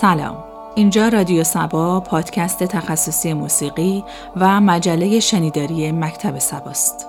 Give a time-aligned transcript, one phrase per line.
[0.00, 0.44] سلام
[0.74, 4.04] اینجا رادیو سبا پادکست تخصصی موسیقی
[4.36, 7.06] و مجله شنیداری مکتب سباست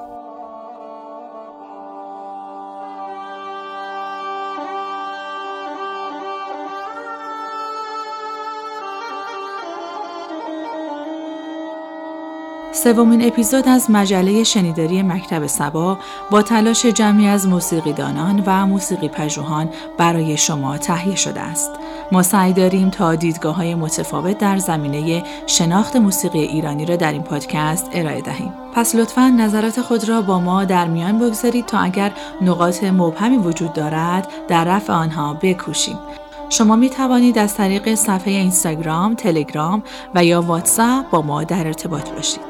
[12.71, 15.97] سومین اپیزود از مجله شنیداری مکتب سبا
[16.31, 21.76] با تلاش جمعی از موسیقیدانان و موسیقی پژوهان برای شما تهیه شده است.
[22.11, 27.23] ما سعی داریم تا دیدگاه های متفاوت در زمینه شناخت موسیقی ایرانی را در این
[27.23, 28.53] پادکست ارائه دهیم.
[28.73, 33.73] پس لطفا نظرات خود را با ما در میان بگذارید تا اگر نقاط مبهمی وجود
[33.73, 35.97] دارد در رفع آنها بکوشیم.
[36.49, 39.83] شما می توانید از طریق صفحه اینستاگرام، تلگرام
[40.15, 42.46] و یا واتساپ با ما در ارتباط باشید.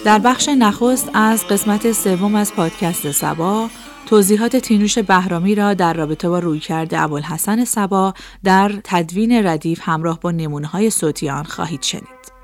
[0.09, 3.71] در بخش نخست از قسمت سوم از پادکست سبا
[4.07, 8.15] توضیحات تینوش بهرامی را در رابطه با رویکرد ابوالحسن سبا
[8.45, 12.38] در تدوین ردیف همراه با نمونه‌های صوتی آن خواهید شنید.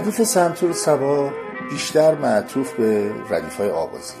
[0.00, 1.30] ردیف سنتور سبا
[1.70, 4.16] بیشتر معطوف به ردیف های آوازیه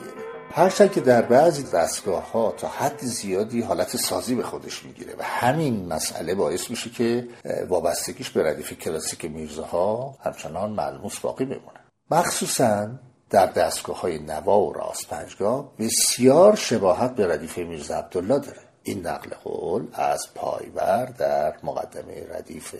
[0.52, 5.22] هرچند که در بعضی دستگاه ها تا حد زیادی حالت سازی به خودش می‌گیره و
[5.22, 7.28] همین مسئله باعث میشه که
[7.68, 11.80] وابستگیش به ردیف کلاسیک میرزاها همچنان ملموس باقی بمونه.
[12.10, 12.90] مخصوصا
[13.30, 18.60] در دستگاه های نوا و راست پنجگاه بسیار شباهت به ردیف میرزا عبدالله داره.
[18.82, 22.74] این نقل قول از پایور در مقدمه ردیف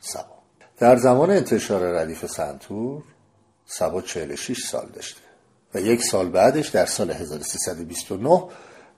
[0.00, 0.35] سبا
[0.78, 3.02] در زمان انتشار ردیف سنتور
[3.66, 5.20] سبا 46 سال داشته
[5.74, 8.44] و یک سال بعدش در سال 1329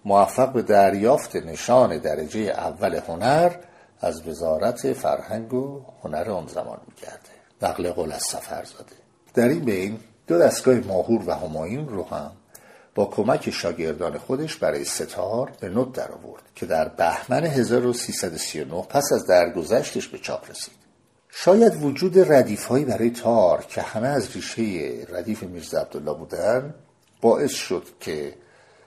[0.05, 3.53] موفق به دریافت نشان درجه اول هنر
[4.01, 7.19] از وزارت فرهنگ و هنر آن زمان می‌کرده.
[7.63, 8.97] نقل قول از سفرزاده.
[9.35, 12.33] در این بین دو دستگاه ماهور و همایون رو هم
[12.95, 19.13] با کمک شاگردان خودش برای ستار به نوت در آورد که در بهمن 1339 پس
[19.13, 20.78] از درگذشتش به چاپ رسید.
[21.31, 26.75] شاید وجود ردیف هایی برای تار که همه از ریشه ردیف میرزا عبدالله بودن
[27.21, 28.35] باعث شد که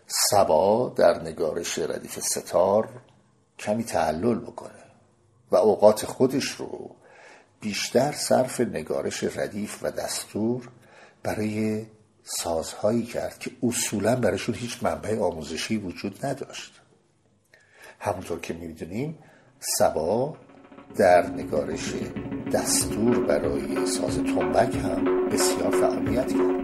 [0.07, 2.89] سبا در نگارش ردیف ستار
[3.59, 4.83] کمی تعلل بکنه
[5.51, 6.95] و اوقات خودش رو
[7.61, 10.69] بیشتر صرف نگارش ردیف و دستور
[11.23, 11.85] برای
[12.23, 16.81] سازهایی کرد که اصولا برایشون هیچ منبع آموزشی وجود نداشت.
[17.99, 19.17] همونطور که می‌دونیم
[19.59, 20.38] سبا
[20.95, 21.93] در نگارش
[22.53, 26.61] دستور برای ساز تنبک هم بسیار فعالیت کرد.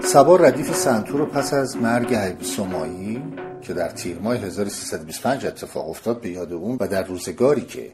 [0.00, 3.22] سبا ردیف سنتور رو پس از مرگ حیب سمایی
[3.62, 7.92] که در تیر ماه 1325 اتفاق افتاد به یاد اون و در روزگاری که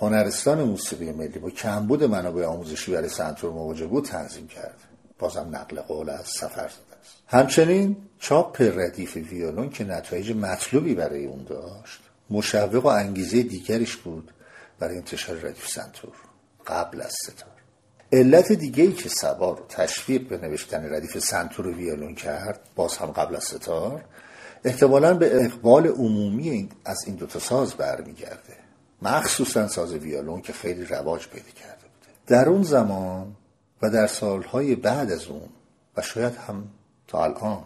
[0.00, 4.91] هنرستان موسیقی ملی با کمبود منابع آموزشی برای سنتور مواجه بود تنظیم کرد.
[5.22, 7.16] بازم نقل قول از صفرزاده است.
[7.26, 14.32] همچنین چاپ ردیف ویولون که نتایج مطلوبی برای اون داشت مشوق و انگیزه دیگرش بود
[14.78, 16.12] برای انتشار ردیف سنتور
[16.66, 17.48] قبل از سه‌تار.
[18.12, 22.96] علت دیگه ای که صبا رو تشویق به نوشتن ردیف سنتور و ویولون کرد باز
[22.96, 24.04] هم قبل از سه‌تار
[24.64, 28.56] احتمالا به اقبال عمومی از این دوتا ساز برمیگرده.
[29.02, 32.12] مخصوصا ساز ویولون که خیلی رواج پیدا کرده بوده.
[32.26, 33.36] در اون زمان
[33.82, 35.48] و در سالهای بعد از اون
[35.96, 36.68] و شاید هم
[37.08, 37.64] تا الان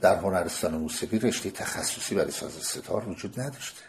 [0.00, 3.80] در هنرستان موسیقی رشته تخصصی برای ساز ستار وجود نداشته.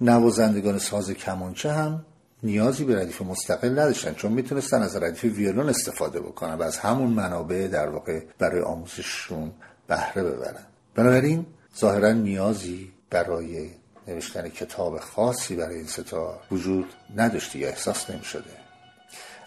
[0.00, 2.04] نوازندگان ساز کمانچه هم
[2.42, 7.10] نیازی به ردیف مستقل نداشتن چون می‌تونستن از ردیف ویولون استفاده بکنن و از همون
[7.10, 9.52] منابع در واقع برای آموزششون
[9.86, 10.66] بهره ببرن.
[10.94, 11.46] بنابراین
[11.78, 13.70] ظاهرا نیازی برای
[14.08, 16.86] نوشتن کتاب خاصی برای این ستار وجود
[17.16, 18.61] نداشته یا احساس نمی شده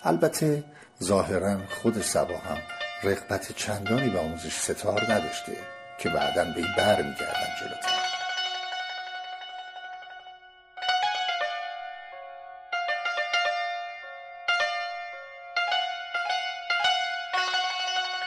[0.06, 0.64] البته
[1.04, 2.58] ظاهرا خود سبا هم
[3.04, 5.52] رغبت چندانی به آموزش ستار نداشته
[5.98, 7.96] که بعدا به این بر میگردن جلوتر.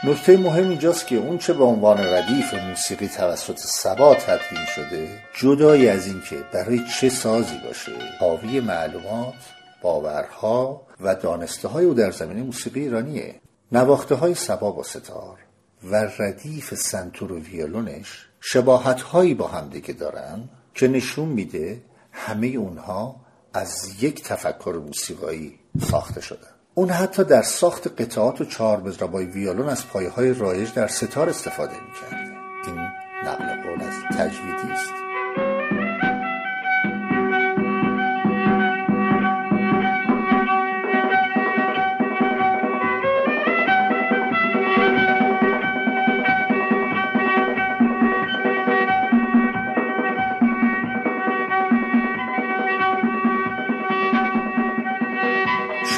[0.05, 5.09] نکته مهم اینجاست که اون چه به عنوان ردیف موسیقی توسط سبا تدوین شده
[5.41, 7.93] جدای از اینکه برای چه سازی باشه.
[8.21, 13.41] حاوی معلومات باورها و دانسته های او در زمینه موسیقی ایرانیه.
[13.73, 15.39] نواخته های سبا با ستار
[15.85, 21.83] و ردیف سنتور و ویولونش شباهت هایی با همدیگه دارن که نشون میده
[22.13, 23.17] همه اونها
[23.55, 25.59] از یک تفکر موسیقایی
[25.91, 26.49] ساخته شدن.
[26.75, 31.29] اون حتی در ساخت قطعات و چهار مزرابای ویولون از پایه های رایج در ستار
[31.29, 32.37] استفاده می‌کرده
[32.67, 32.81] این
[33.25, 35.08] نقل قول از تجویدی است.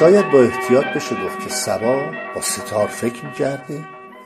[0.01, 3.85] شاید با احتیاط بشه گفت که سبا با ستار فکر می‌کرده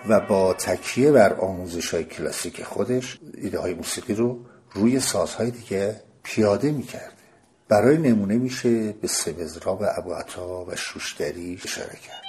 [0.10, 4.40] و با تکیه بر آموزش های کلاسیک خودش ایده های موسیقی رو
[4.72, 7.12] روی سازهای دیگه پیاده می‌کرده.
[7.70, 12.25] برای نمونه میشه به سبزرا ابو عطا و شوشتری اشاره کرد.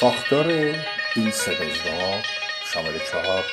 [0.00, 0.46] ساختار
[1.16, 2.22] این سه مزراب
[2.64, 3.44] شامل چهار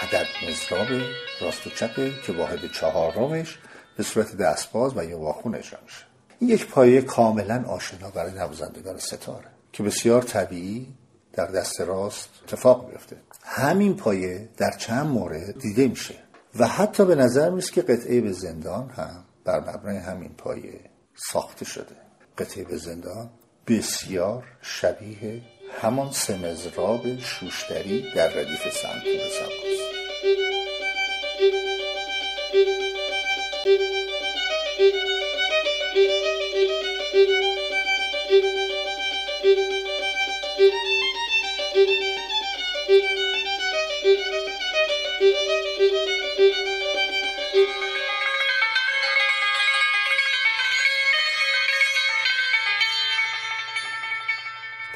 [0.00, 1.02] عدد مزراب
[1.40, 3.58] راست و چپه که واحد چهارمش
[3.96, 6.04] به صورت دستباز و یا واخون اجرا میشه.
[6.38, 10.94] این یک پایه کاملا آشنا برای نوازندگان ستاره که بسیار طبیعی
[11.32, 16.14] در دست راست اتفاق میفته همین پایه در چند مورد دیده میشه
[16.58, 20.80] و حتی به نظر می‌رسه که قطعه به زندان هم بر مبنای همین پایه
[21.14, 21.96] ساخته شده.
[22.38, 23.30] قطعه به زندان
[23.66, 25.42] بسیار شبیه
[25.80, 29.92] همان سمزراب شوشتری در ردیف سنتور سباست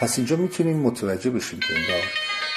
[0.06, 2.02] پس اینجا می‌تونیم متوجه بشیم که انگار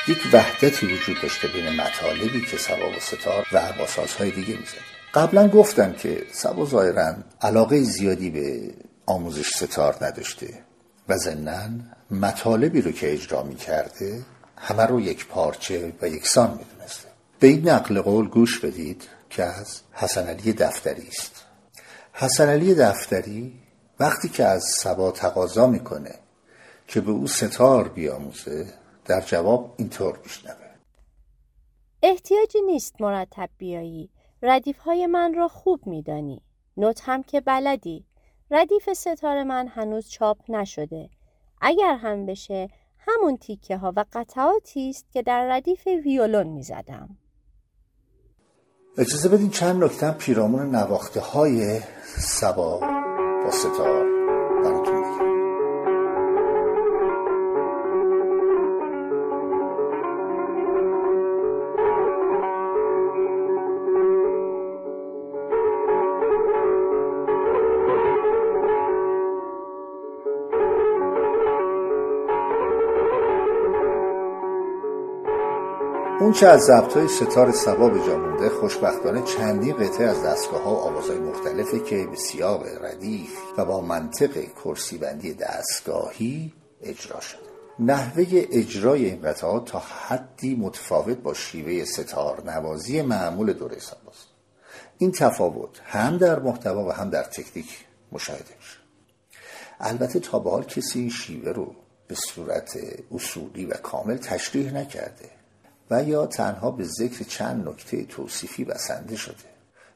[0.08, 4.77] یک وحدتی وجود داشته بین مطالبی که سبا و ستار و با سازهای دیگه می‌زد.
[5.13, 8.74] قبلا گفتم که سبا ظاهرا علاقه زیادی به
[9.06, 10.48] آموزش ستار نداشته
[11.10, 11.70] و ضمنا
[12.12, 14.22] مطالبی رو که اجرا می‌کرده
[14.58, 17.08] همه رو یک پارچه و یکسان می‌دونسته.
[17.39, 21.46] به این نقل قول گوش بدید که از حسن علی دفتری است.
[22.13, 23.53] حسن علی دفتری
[24.00, 26.15] وقتی که از سبا تقاضا می‌کنه
[26.89, 28.74] که به او ستار بیاموزه
[29.05, 30.69] در جواب اینطور میشنوه.
[32.03, 34.10] احتیاجی نیست مرتب بیایی.
[34.41, 36.41] ردیف های من را خوب میدانی.
[36.77, 38.05] نوت هم که بلدی.
[38.51, 41.10] ردیف ستار من هنوز چاپ نشده.
[41.62, 47.17] اگر هم بشه همون تیکه ها و قطعاتی است که در ردیف ویولون می‌زدم.
[48.98, 51.81] اجازه بدین چند نکته پیرامون نواخته های
[52.17, 52.79] سبا
[53.43, 54.18] با ستار.
[76.29, 80.75] اون چه از ضبط های ستار سبا به جا خوشبختانه چندی قطعه از دستگاه ها
[80.75, 87.39] و آوازهای مختلفه که به سیاق ردیف و با منطق کرسی بندی دستگاهی اجرا شده.
[87.79, 94.27] نحوه اجرای این قطعات تا حدی متفاوت با شیوه ستار نوازی معمول دوره سباست.
[94.98, 98.77] این تفاوت هم در محتوا و هم در تکنیک مشاهده میشه.
[99.79, 101.75] البته تا به حال کسی این شیوه رو
[102.07, 102.77] به صورت
[103.12, 105.38] اصولی و کامل تشریح نکرده.
[105.91, 109.36] و یا تنها به ذکر چند نکته توصیفی بسنده شده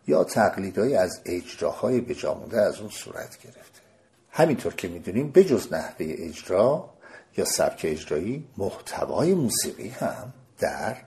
[0.07, 3.81] یا تقلیدهایی از اجراهای بجامونده از اون صورت گرفته.
[4.29, 6.89] همینطور که می‌دونیم بجز نحوه اجرا
[7.37, 10.97] یا سبک اجرایی محتوای موسیقی هم در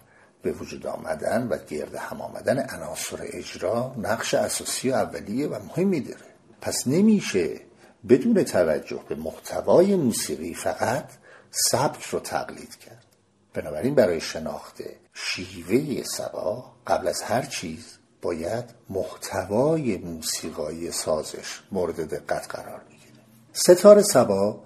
[0.42, 6.00] به وجود آمدن و گرد هم آمدن عناصر اجرا نقش اساسی و اولیه و مهمی
[6.00, 6.26] داره.
[6.60, 7.60] پس نمیشه
[8.08, 11.10] بدون توجه به محتوای موسیقی فقط
[11.50, 13.05] سبک رو تقلید کرد.
[13.56, 14.82] بنابراین برای شناخت
[15.14, 17.84] شیوه سبا قبل از هر چیز
[18.22, 23.20] باید محتوای موسیقایی سازش مورد دقت قرار می‌گیره
[23.52, 24.60] ستار سبا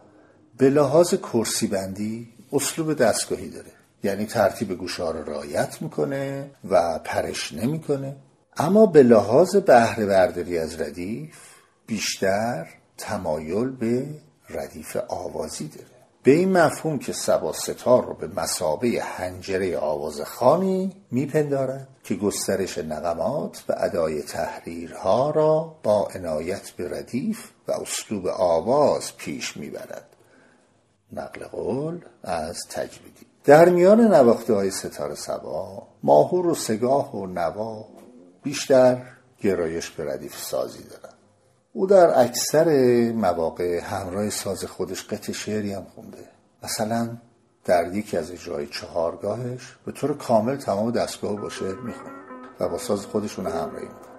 [0.59, 3.71] به لحاظ کرسی بندی اسلوب دستگاهی داره.
[4.03, 8.17] یعنی ترتیب گوشه رو رعایت می‌کنه و پرش نمی‌کنه.
[8.57, 11.39] اما به لحاظ بهره برداری از ردیف
[11.87, 12.67] بیشتر
[12.99, 14.07] تمایل به
[14.51, 16.00] ردیف آوازی داره.
[16.23, 22.79] به این مفهوم که سبا ستار رو به مسابه هنجره آواز خانی میپندارد که گسترش
[22.79, 30.07] نقمات و ادای تحریرها را با عنایت به ردیف و اسلوب آواز پیش می‌برد.
[31.13, 33.27] نقل قول از تجویدی.
[33.45, 37.87] در میان نواخته های ستاره سبا ماهور و سگاه و نوا
[38.43, 39.03] بیشتر
[39.43, 41.10] گرایش به ردیف سازی دارد
[41.73, 42.69] او در اکثر
[43.13, 46.29] مواقع همراه ساز خودش قطع شعری هم خونده.
[46.63, 47.17] مثلا
[47.65, 52.15] در یکی از اجرای چهارگاهش به طور کامل تمام دستگاه با شعر می‌خونه
[52.61, 54.10] و با ساز خودشون همراهی می‌کنه.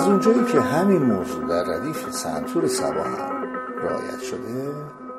[0.00, 3.44] از اونجایی که همین موضوع در ردیف سنتور سبا هم
[3.82, 4.72] رعایت شده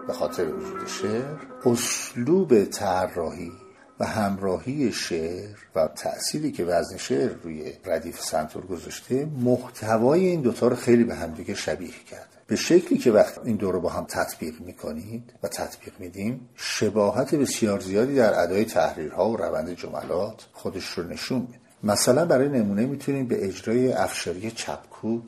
[0.08, 3.52] به خاطر وجود شعر اسلوب طراحی
[4.00, 10.68] و همراهی شعر و تأثیری که وزن شعر روی ردیف سنتور گذاشته محتوای این دوتا
[10.68, 12.26] رو خیلی به همدیگه شبیه کرده.
[12.48, 17.36] به شکلی که وقت این دو رو با هم تطبیق می‌کنید و تطبیق میدیم شباهت
[17.36, 21.71] بسیار زیادی در ادای تحریرها و روند جملات خودش رو نشون میده.
[21.84, 25.24] مثلا برای نمونه می‌تونیم به اجرای افشاری چپکوک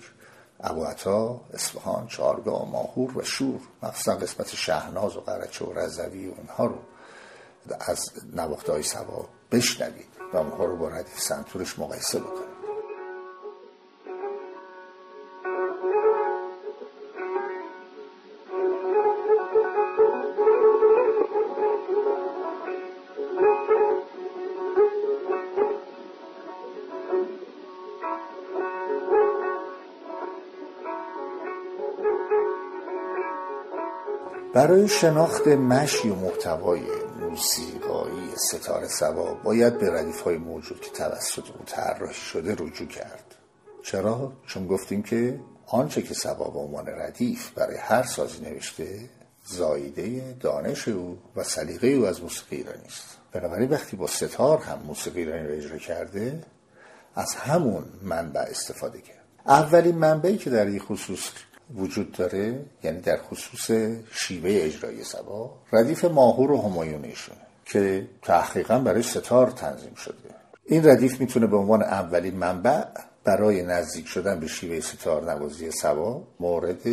[0.64, 6.66] ابوعطا اصفهان چارگاه ماهور و شور مخصوصا قسمت شهناز و قرچه و رزوی و اونها
[6.66, 6.78] رو
[7.80, 12.53] از نواخته های سوا بشنوید و اونها رو با ردیف سنتورش مقایسه بکنید.
[34.54, 36.82] برای شناخت مشی و محتوای
[37.20, 43.36] موسیقایی ستاره سبا باید به ردیف های موجود که توسط او طراحی شده رجوع کرد.
[43.84, 49.00] چرا؟ چون گفتیم که آنچه که سبا به عنوان ردیف برای هر سازی نوشته
[49.46, 53.18] زایده دانش او و سلیقه او از موسیقی ایرانی است.
[53.32, 56.44] بنابراین وقتی با ستار هم موسیقی ایرانی را اجرا کرده
[57.16, 59.24] از همون منبع استفاده کرد.
[59.48, 61.30] اولین منبعی که در این خصوص
[61.76, 63.72] وجود داره یعنی در خصوص
[64.12, 70.16] شیوه اجرای سبا ردیف ماهور و همایونیشونه که تحقیقا برای ستار تنظیم شده.
[70.66, 72.84] این ردیف می‌تونه به عنوان اولین منبع
[73.24, 76.84] برای نزدیک شدن به شیوه ستار نوازی سبا مورد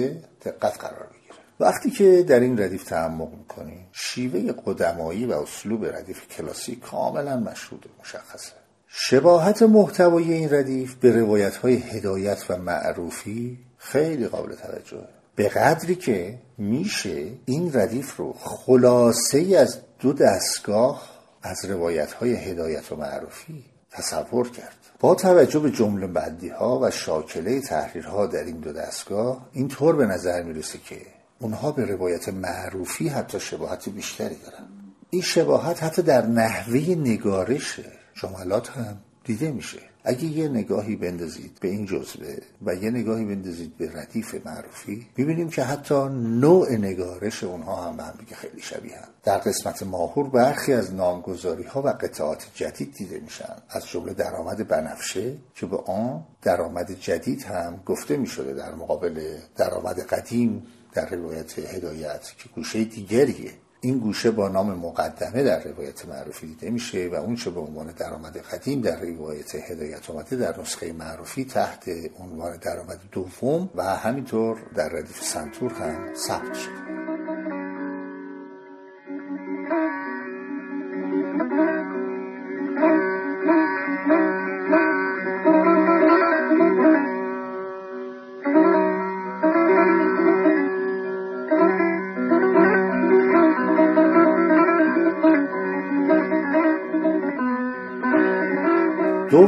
[0.44, 1.34] دقت قرار بگیره.
[1.60, 7.86] وقتی که در این ردیف تعمق می‌کنیم شیوه قدمایی و اسلوب ردیف کلاسیک کاملا مشهود
[7.86, 8.52] و مشخصه.
[8.88, 15.94] شباهت محتوای این ردیف به روایت های هدایت و معروفی خیلی قابل توجهه به قدری
[15.94, 21.08] که میشه این ردیف رو خلاصه ای از دو دستگاه
[21.42, 24.76] از روایت های هدایت و معروفی تصور کرد.
[25.00, 29.96] با توجه به جمله بندی ها و شاکله تحریرها در این دو دستگاه این طور
[29.96, 30.96] به نظر می‌رسه که
[31.38, 34.68] اونها به روایت معروفی حتی شباهت بیشتری دارن.
[35.10, 37.80] این شباهت حتی در نحوه نگارش
[38.14, 39.89] جملات هم دیده میشه.
[40.04, 45.50] اگه یه نگاهی بندازید به این جزوه و یه نگاهی بندازید به ردیف معروفی می‌بینیم
[45.50, 49.08] که حتی نوع نگارش اونها هم به هم خیلی شبیه هم.
[49.24, 54.68] در قسمت ماهور برخی از نامگذاری ها و قطعات جدید دیده میشن از جمله درآمد
[54.68, 61.58] بنفشه که به آن درآمد جدید هم گفته می‌شده در مقابل درآمد قدیم در روایت
[61.58, 67.14] هدایت که گوشه دیگریه این گوشه با نام مقدمه در روایت معروفی دیده میشه و
[67.14, 72.56] اون چه به عنوان درآمد قدیم در روایت هدایت آمده در نسخه معروفی تحت عنوان
[72.56, 77.09] درآمد دوم و همینطور در ردیف سنتور هم ثبت شده.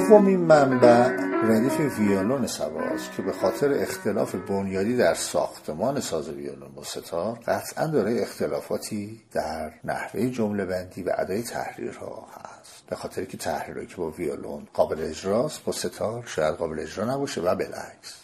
[0.09, 1.09] دومین منبع
[1.45, 7.87] ردیف ویولون سباست که به خاطر اختلاف بنیادی در ساختمان ساز ویولون با ستار قطعا
[7.87, 12.87] داره اختلافاتی در نحوه جمله بندی و ادای تحریرها هست.
[12.91, 17.41] به خاطر که تحریرهایی که با ویولون قابل اجراست با ستار شاید قابل اجرا نباشه
[17.41, 18.15] و بالعکس.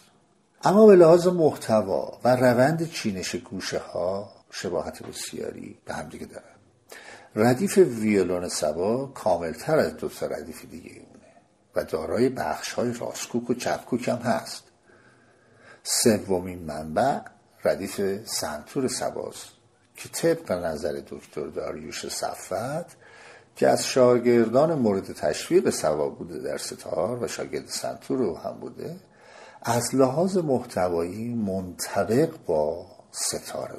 [0.63, 6.45] اما به لحاظ محتوا و روند چینش گوشه ها شباهت بسیاری به همدیگه داره
[7.35, 11.08] ردیف ویولون سبا کاملتر از دو تا ردیف دیگه.
[11.83, 14.63] دارای بخش های راستکوک و چپکوک هم هست.
[15.83, 17.19] سومین منبع
[17.65, 19.47] ردیف سنتور سباست
[19.95, 22.97] که طبق نظر دکتر داریوش صفت
[23.55, 28.95] که از شاگردان مورد تشویق سوا بوده در ستار و شاگرد سنتور هم بوده
[29.61, 33.75] از لحاظ محتوایی منطبق با ستاره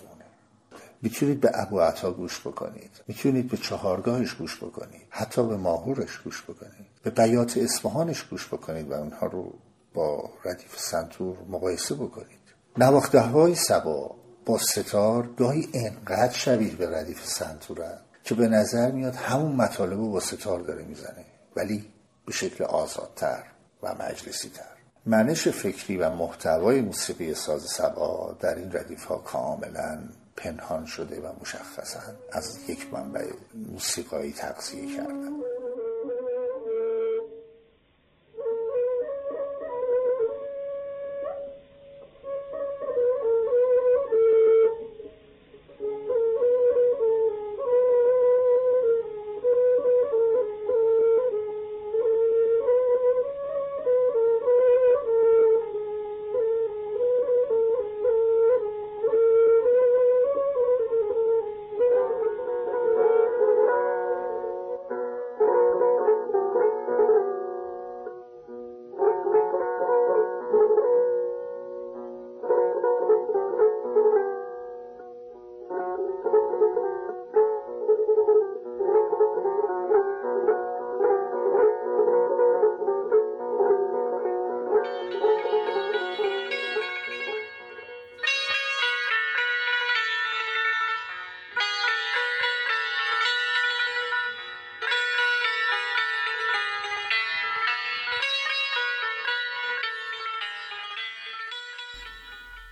[1.02, 2.90] می‌تونید به ابو عطا گوش بکنید.
[3.06, 5.06] می‌تونید به چهارگاهش گوش بکنید.
[5.10, 6.86] حتی به ماهورش گوش بکنید.
[7.02, 9.54] به بیات اصفهانش گوش بکنید و اونها رو
[9.94, 12.40] با ردیف سنتور مقایسه بکنید.
[12.78, 19.14] نواخته های سبا با ستار گاهی انقدر شبیه به ردیف سنتورن که به نظر میاد
[19.14, 21.24] همون مطالب رو با ستار داره می‌زنه
[21.56, 21.84] ولی
[22.26, 23.42] به شکل آزادتر
[23.82, 24.64] و مجلسی تر
[25.06, 29.98] منش فکری و محتوای موسیقی ساز سبا در این ردیف ها کاملا
[30.42, 32.00] پنهان شده و مشخصا
[32.32, 35.32] از یک منبع موسیقایی تغذیه کردم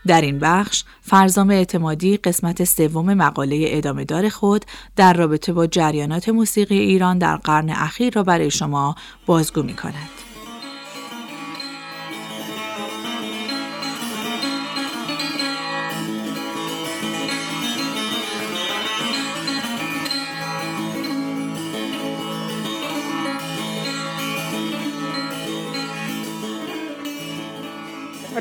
[0.08, 4.64] در این بخش فرزام اعتمادی قسمت سوم مقاله ادامه دار خود
[4.96, 8.94] در رابطه با جریانات موسیقی ایران در قرن اخیر را برای شما
[9.26, 10.17] بازگو می کند.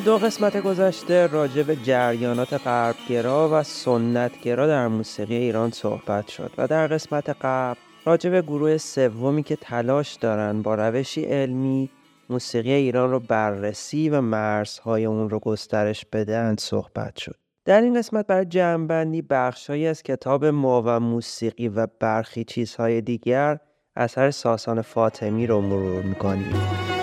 [0.07, 6.67] دو قسمت گذشته راجع به جریانات غربگرا و سنتگرا در موسیقی ایران صحبت شد و
[6.67, 11.89] در قسمت قبل راجع به گروه سومی که تلاش دارن با روشی علمی
[12.29, 17.35] موسیقی ایران رو بررسی و مرزهای اون رو گسترش بدن صحبت شد.
[17.65, 23.59] در این قسمت برای جمعبندی بخشهایی از کتاب ما و موسیقی و برخی چیزهای دیگر
[23.95, 26.96] اثر ساسان فاطمی رو مرور می‌کنیم.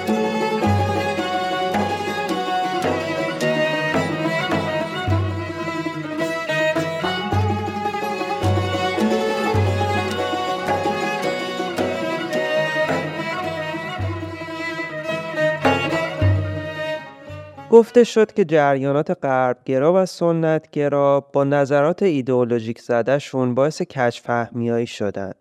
[17.74, 25.32] گفته شد که جریانات غربگرا و سنتگرا با نظرات ایدئولوژیک زدهشون باعث کشفهمیایی شدن.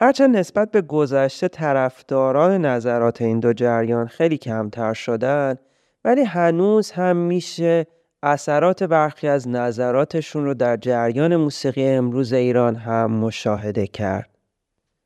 [0.00, 5.58] هرچند نسبت به گذشته طرفداران نظرات این دو جریان خیلی کمتر شدن
[6.04, 7.86] ولی هنوز هم میشه
[8.22, 14.30] اثرات برخی از نظراتشون رو در جریان موسیقی امروز ایران هم مشاهده کرد.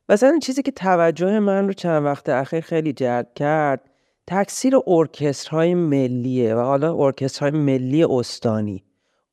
[0.09, 3.89] مثلا چیزی که توجه من رو چند وقت اخیر خیلی جلب کرد
[4.27, 8.83] تکثیر ارکسترهای ملیه و حالا ارکسترهای ملی استانی.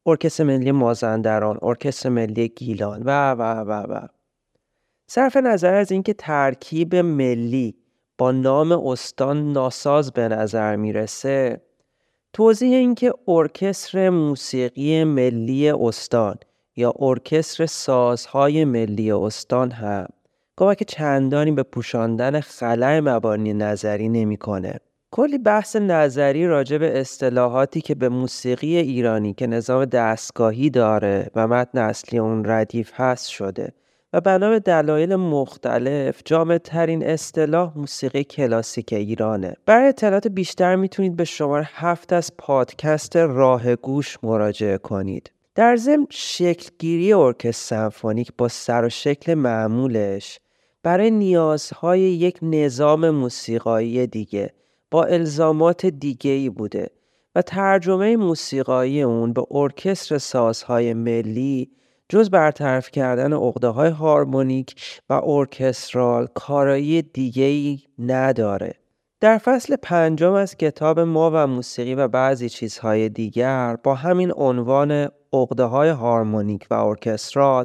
[0.06, 4.06] ارکستر ملی مازندران ارکستر ملی گیلان و و و و.
[5.06, 7.76] صرف نظر از اینکه ترکیب ملی
[8.18, 11.62] با نام استان ناساز به نظر می‌رسه
[12.32, 16.36] توضیح اینکه ارکستر موسیقی ملی استان
[16.76, 20.06] یا ارکستر سازهای ملی استان هم
[20.60, 24.80] که چندانی به پوشاندن خلع مبانی نظری نمی‌کنه.
[25.10, 31.48] کلی بحث نظری راجع به اصطلاحاتی که به موسیقی ایرانی که نظام دستگاهی داره و
[31.48, 33.72] متن اصلی اون ردیف هست شده
[34.12, 41.16] و بنا به دلایل مختلف جامع ترین اصطلاح موسیقی کلاسیک ایرانه برای اطلاعات بیشتر می‌تونید
[41.16, 48.48] به شماره هفت از پادکست راه گوش مراجعه کنید در ضمن شکلگیری ارکستر سمفونیک با
[48.48, 50.40] سر و شکل معمولش
[50.82, 54.52] برای نیازهای یک نظام موسیقایی دیگه
[54.90, 56.90] با الزامات دیگه ای بوده
[57.34, 61.70] و ترجمه موسیقایی اون به ارکستر سازهای ملی
[62.08, 68.74] جز برطرف کردن عقده های هارمونیک و ارکسترال کارایی دیگه ای نداره.
[69.20, 75.08] در فصل پنجم از کتاب ما و موسیقی و بعضی چیزهای دیگر با همین عنوان
[75.32, 77.64] عقده های هارمونیک و ارکسترال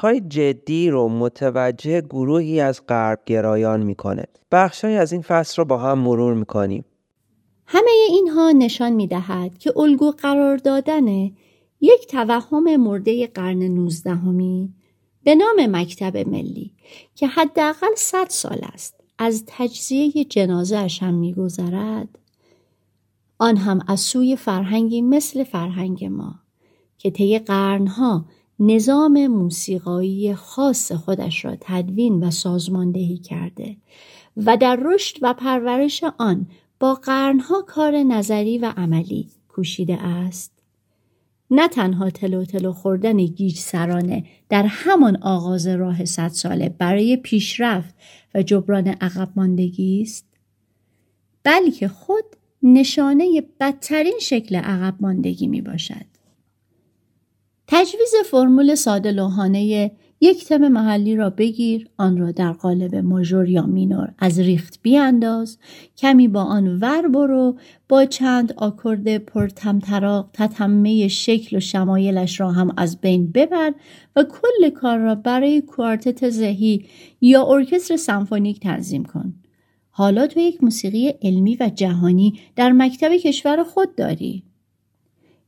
[0.00, 4.24] های جدی رو متوجه گروهی از غرب گرایان می‌کنه.
[4.52, 6.84] بخشهایی از این فصل رو با هم مرور می‌کنیم.
[7.66, 11.30] همه اینها نشان می‌دهد که الگو قرار دادن
[11.80, 14.74] یک توهم مرده قرن نوزدهمی
[15.24, 16.72] به نام مکتب ملی
[17.14, 22.18] که حداقل صد سال است از تجزیه جنازه هم میگذرد
[23.38, 26.34] آن هم از سوی فرهنگی مثل فرهنگ ما
[26.98, 28.24] که طی قرنها
[28.66, 33.76] نظام موسیقایی خاص خودش را تدوین و سازماندهی کرده
[34.36, 36.46] و در رشد و پرورش آن
[36.80, 40.52] با قرنها کار نظری و عملی کوشیده است
[41.50, 47.94] نه تنها تلو تلو خوردن گیج سرانه در همان آغاز راه صد ساله برای پیشرفت
[48.34, 50.26] و جبران عقب ماندگی است
[51.42, 52.24] بلکه خود
[52.62, 56.13] نشانه بدترین شکل عقب ماندگی می باشد.
[57.66, 63.66] تجویز فرمول ساده لوحانه یک تم محلی را بگیر آن را در قالب ماژور یا
[63.66, 65.58] مینور از ریخت بیانداز
[65.96, 72.74] کمی با آن ور برو با چند آکورد پرتمطراق تتمه شکل و شمایلش را هم
[72.76, 73.74] از بین ببر
[74.16, 76.84] و کل کار را برای کوارتت زهی
[77.20, 79.34] یا ارکستر سمفونیک تنظیم کن.
[79.90, 84.43] حالا تو یک موسیقی علمی و جهانی در مکتب کشور خود داری.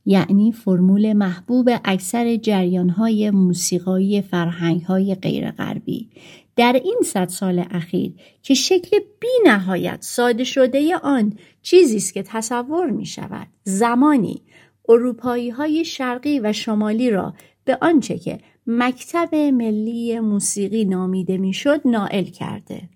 [0.09, 6.09] یعنی فرمول محبوب اکثر جریانهای موسیقایی فرهنگهای غیرغربی.
[6.55, 12.23] در این صد سال اخیر که شکل بی نهایت ساده شده آن چیزی است که
[12.23, 13.47] تصور می شود.
[13.63, 14.41] زمانی
[14.89, 17.33] اروپایی های شرقی و شمالی را
[17.65, 22.89] به آنچه که مکتب ملی موسیقی نامیده می‌شد نائل کرده.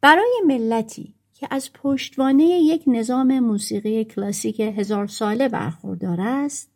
[0.00, 6.70] برای ملتی که از پشتوانه یک نظام موسیقی کلاسیک هزار ساله برخوردار است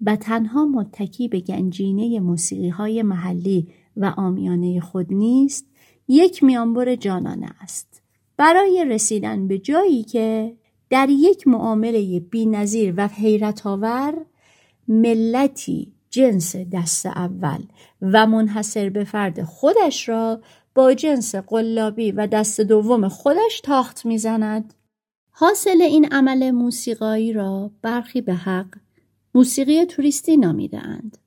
[0.00, 5.66] و تنها متکی به گنجینه موسیقی های محلی و آمیانه خود نیست
[6.08, 8.02] یک میانبر جانانه است.
[8.36, 10.56] برای رسیدن به جایی که
[10.90, 14.14] در یک معامله بینظیر و حیرت آور
[14.88, 17.62] ملتی جنس دست اول
[18.02, 20.40] و منحصر به فرد خودش را
[20.78, 24.74] با جنس قلابی و دست دوم خودش تاخت می‌زند.
[25.30, 28.66] حاصل این عمل موسیقایی را برخی به حق
[29.34, 31.18] موسیقی توریستی نامیدهاند.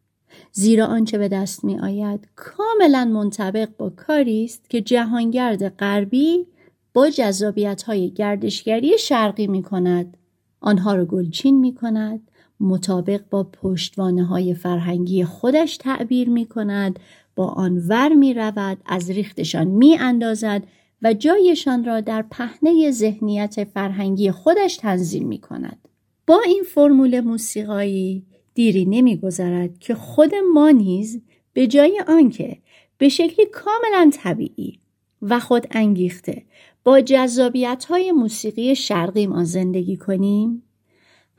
[0.51, 6.47] زیرا آنچه به دست می آید کاملا منطبق با کاری است که جهانگرد غربی
[6.93, 10.17] با جذابیت های گردشگری شرقی می کند
[10.61, 16.99] آنها را گلچین می کند مطابق با پشتوانه های فرهنگی خودش تعبیر می کند
[17.35, 20.63] با آن ور می رود از ریختشان می اندازد
[21.01, 25.87] و جایشان را در پهنه ذهنیت فرهنگی خودش تنظیم می کند.
[26.27, 31.21] با این فرمول موسیقایی دیری نمیگذرد که خود ما نیز
[31.53, 32.57] به جای آنکه
[32.97, 34.79] به شکلی کاملا طبیعی
[35.21, 36.43] و خود انگیخته
[36.83, 40.63] با جذابیت های موسیقی شرقی ما زندگی کنیم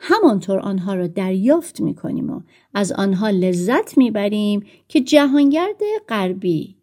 [0.05, 2.41] همانطور آنها را دریافت می کنیم و
[2.75, 6.77] از آنها لذت می بریم که جهانگرد غربی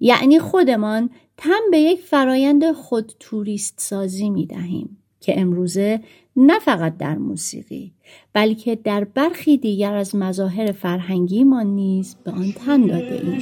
[0.00, 6.00] یعنی خودمان تم به یک فرایند خود توریست سازی می دهیم که امروزه
[6.36, 7.92] نه فقط در موسیقی
[8.32, 13.38] بلکه در برخی دیگر از مظاهر فرهنگی ما نیز به آن تن داده ایم.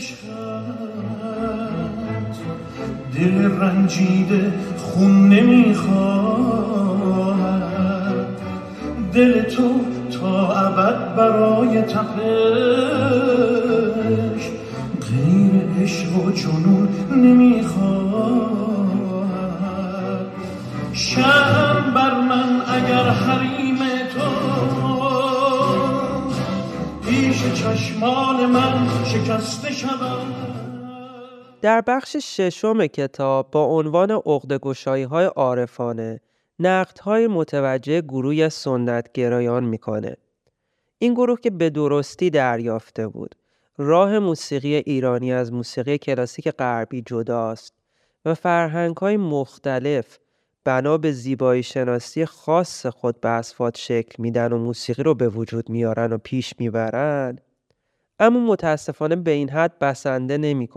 [3.16, 7.02] دل رنجیده خون نمی‌خواد.
[9.14, 9.81] دل تو
[10.20, 12.20] تا ابد برای تقش
[15.01, 18.72] غیر عشق و جنون نمی‌خواد.
[20.92, 23.79] شم بر من اگر حریم
[24.14, 24.29] تو.
[27.07, 30.27] پیش چشمان من شکسته شود.
[31.62, 36.20] در بخش ششم کتاب با عنوان عقده‌گشایی های عارفانه
[37.03, 40.17] های متوجه گروهی سنت گرایان می‌کنه.
[40.99, 43.35] این گروه که به درستی دریافته بود
[43.79, 47.75] راه موسیقی ایرانی از موسیقی کلاسیک غربی جداست
[48.25, 50.19] و فرهنگ های مختلف
[50.65, 55.71] بنا به زیبایی شناسی خاص خود به اسفاد شکل میدن و موسیقی رو به وجود
[55.71, 57.38] میارن و پیش می‌برن
[58.19, 60.69] اما متاسفانه به این حد بسنده نمی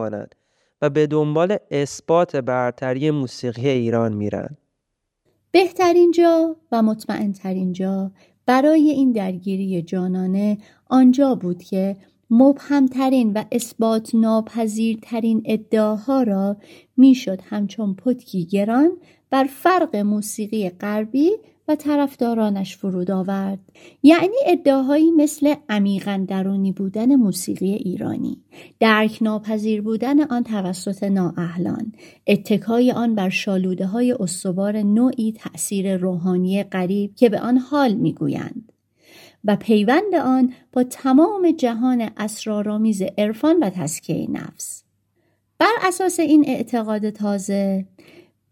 [0.81, 4.57] و به دنبال اثبات برتری موسیقی ایران میرن.
[5.55, 8.11] بهترین جا و مطمئنترین جا
[8.45, 10.57] برای این درگیری جانانه
[10.89, 11.97] آنجا بود که
[12.29, 16.57] مبهمترین و اثبات ناپذیرترین ادعاها را
[16.97, 18.91] می‌شد همچون پتکی گران
[19.29, 21.31] بر فرق موسیقی غربی
[21.67, 23.59] و طرفدارانش فرود آورد.
[24.03, 28.37] یعنی ادعاهایی مثل عمیقا درونی بودن موسیقی ایرانی
[28.79, 31.91] درک ناپذیر بودن آن توسط نااهلان
[32.27, 38.71] اتکای آن بر شالوده های استوار نوعی تأثیر روحانی غریب که به آن حال می‌گویند.
[39.43, 44.83] و پیوند آن با تمام جهان اسرارآمیز عرفان و تسکیه نفس.
[45.59, 47.85] بر اساس این اعتقاد تازه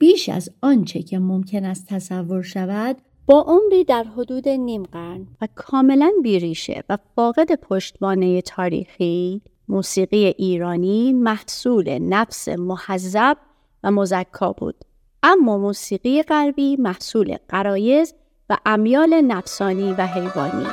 [0.04, 5.48] بیش از آنچه که ممکن است تصور شود با عمری در حدود نیم قرن و
[5.56, 13.38] کاملا بیریشه و فاقد پشتوانه تاریخی موسیقی ایرانی محصول نفس محذب
[13.84, 14.76] و مزکا بود.
[15.24, 18.14] اما موسیقی غربی محصول قرایز
[18.50, 20.68] و امیال نفسانی و حیوانی.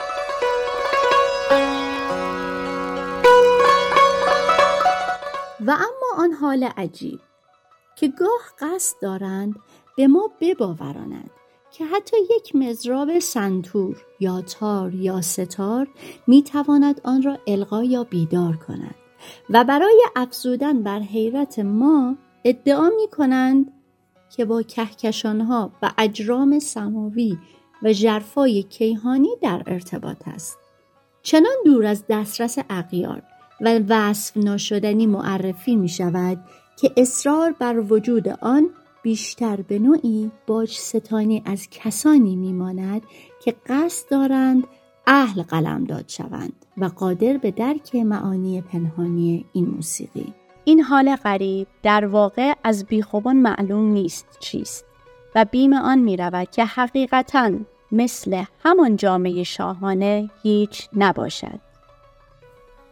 [5.67, 7.21] و اما آن حال عجیب.
[8.01, 9.55] که گاه قصد دارند
[9.97, 11.31] به ما بباورانند
[11.71, 15.89] که حتی یک مزراب سنتور یا تار یا ستار
[16.27, 18.95] می تواند آن را القا یا بیدار کند
[19.51, 23.73] و برای افزودن بر حیرت ما ادعا می کنند
[24.37, 27.39] که با کهکشانها و اجرام سماوی
[27.83, 30.59] و جرفای کیهانی در ارتباط است.
[31.23, 33.23] چنان دور از دسترس اقیار
[33.61, 36.39] و وصف ناشدنی معرفی می شود
[36.81, 38.71] که اصرار بر وجود آن
[39.03, 43.03] بیشتر به نوعی باج ستانی از کسانی میماند
[43.45, 44.67] که قصد دارند
[45.07, 50.35] اهل قلمداد شوند و قادر به درک معانی پنهانی این موسیقی.
[50.65, 54.85] این حال غریب در واقع از بیخوبان معلوم نیست چیست
[55.35, 57.53] و بیم آن می رود که حقیقتا
[57.93, 61.61] مثل همان جامعه شاهانه هیچ نباشد.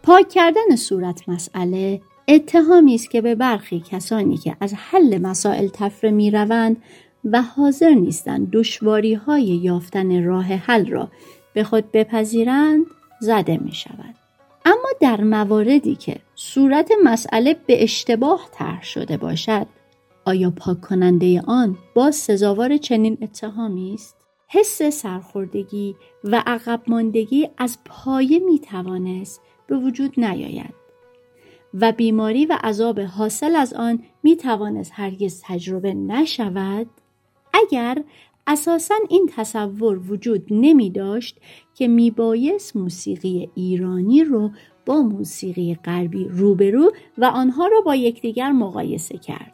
[0.03, 6.10] پاک کردن صورت مسئله اتهامی است که به برخی کسانی که از حل مسائل تفره
[6.10, 6.76] می روند
[7.24, 11.08] و حاضر نیستند دشواری های یافتن راه حل را
[11.54, 12.86] به خود بپذیرند
[13.20, 14.14] زده می شود.
[14.64, 19.66] اما در مواردی که صورت مسئله به اشتباه طرح شده باشد
[20.24, 24.16] آیا پاک کننده آن با سزاوار چنین اتهامی است؟
[24.48, 30.77] حس سرخوردگی و عقب ماندگی از پایه می توانست به وجود نیاید
[31.74, 36.87] و بیماری و عذاب حاصل از آن می توانست هرگز تجربه نشود
[37.52, 38.04] اگر
[38.46, 41.37] اساسا این تصور وجود نمی داشت
[41.74, 44.50] که میبایست موسیقی ایرانی رو
[44.87, 49.52] با موسیقی غربی روبرو و آنها را با یکدیگر مقایسه کرد.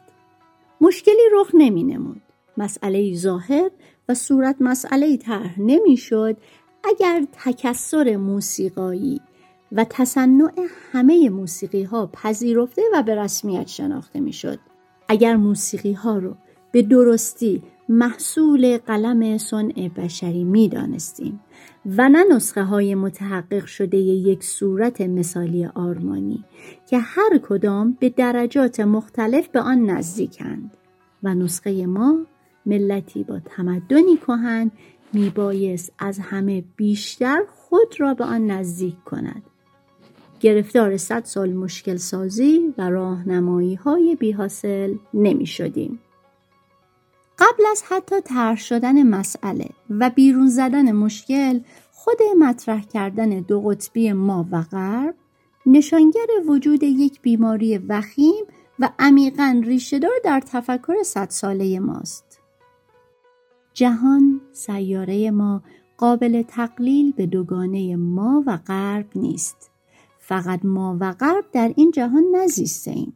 [0.81, 2.21] مشکلی رخ نمی نمود.
[2.57, 3.71] مسئله ظاهر
[4.09, 6.37] و صورت مسئله طرح نمی‌شد
[6.83, 9.21] اگر تکسر موسیقایی
[9.75, 10.51] و تصنع
[10.91, 14.59] همه موسیقی ها پذیرفته و به رسمیت شناخته می‌شد.
[15.07, 16.35] اگر موسیقی ها رو
[16.71, 21.39] به درستی محصول قلم صنع بشری می دانستیم
[21.85, 26.43] و نه نسخه های متحقق شده یک صورت مثالی آرمانی
[26.89, 30.77] که هر کدام به درجات مختلف به آن نزدیکند
[31.23, 32.25] و نسخه ما
[32.65, 34.71] ملتی با تمدنی کهن
[35.13, 39.43] میبایست از همه بیشتر خود را به آن نزدیک کند
[40.39, 45.99] گرفتار صد سال مشکل سازی و راهنمایی های بیحاصل نمی شدیم.
[47.39, 51.59] قبل از حتی طرح شدن مسئله و بیرون زدن مشکل
[51.91, 55.15] خود مطرح کردن دو قطبی ما و غرب
[55.65, 58.45] نشانگر وجود یک بیماری وخیم
[58.79, 62.39] و عمیقا ریشهدار در تفکر صد ساله ماست.
[63.73, 65.61] جهان سیاره ما
[65.97, 69.71] قابل تقلیل به دوگانه ما و غرب نیست.
[70.27, 73.13] فقط ما و غرب در این جهان نزیسته ایم.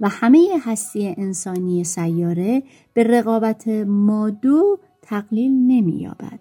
[0.00, 2.62] و همه هستی انسانی سیاره
[2.94, 6.40] به رقابت ما دو تقلیل نمییابد.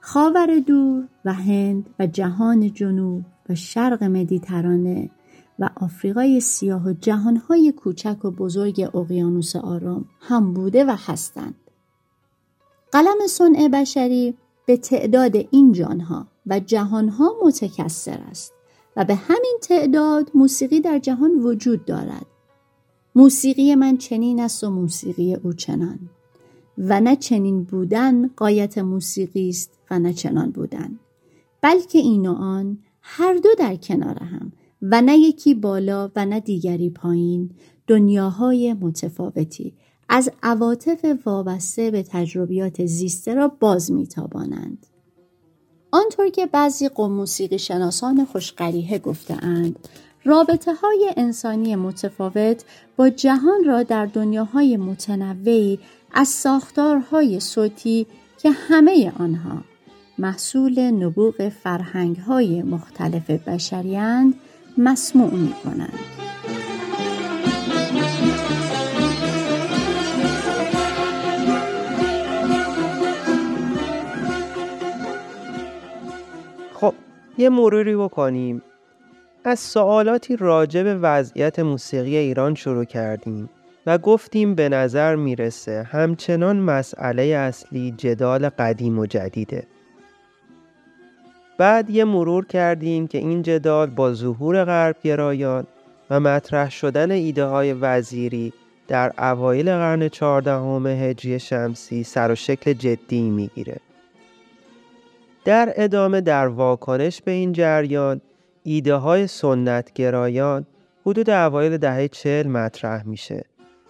[0.00, 5.10] خاور دور و هند و جهان جنوب و شرق مدیترانه
[5.58, 11.54] و آفریقای سیاه و جهانهای کوچک و بزرگ اقیانوس آرام هم بوده و هستند.
[12.92, 14.34] قلم صنع بشری
[14.66, 18.52] به تعداد این جانها و جهانها متکثر است
[18.96, 22.26] و به همین تعداد موسیقی در جهان وجود دارد.
[23.14, 25.98] موسیقی من چنین است و موسیقی او چنان.
[26.78, 30.98] و نه چنین بودن قایت موسیقی است و نه چنان بودن.
[31.60, 34.52] بلکه این و آن هر دو در کنار هم
[34.82, 37.50] و نه یکی بالا و نه دیگری پایین
[37.86, 39.74] دنیاهای متفاوتی
[40.08, 44.86] از عواطف وابسته به تجربیات زیسته را باز میتابانند.
[45.94, 49.88] آنطور که بعضی قوم موسیقی شناسان خوشقریه گفتهاند
[50.24, 52.64] رابطه های انسانی متفاوت
[52.96, 55.78] با جهان را در دنیاهای متنوعی
[56.12, 58.06] از ساختارهای صوتی
[58.38, 59.64] که همه آنها
[60.18, 64.34] محصول نبوغ فرهنگ های مختلف بشریند
[64.78, 65.98] مسموع می کنند.
[77.38, 78.62] یه مروری بکنیم
[79.44, 83.50] از سوالاتی راجع به وضعیت موسیقی ایران شروع کردیم
[83.86, 89.66] و گفتیم به نظر می‌رسه همچنان مسئله اصلی جدال قدیم و جدیده
[91.58, 95.66] بعد یه مرور کردیم که این جدال با ظهور غرب گرایان
[96.10, 98.52] و مطرح شدن ایده های وزیری
[98.88, 103.80] در اوایل قرن چهاردهم هجری شمسی سر و شکل جدی می‌گیره.
[105.44, 108.20] در ادامه در واکنش به این جریان
[108.62, 110.66] ایده های سنت گرایان
[111.06, 113.44] حدود اوایل دهه چل مطرح میشه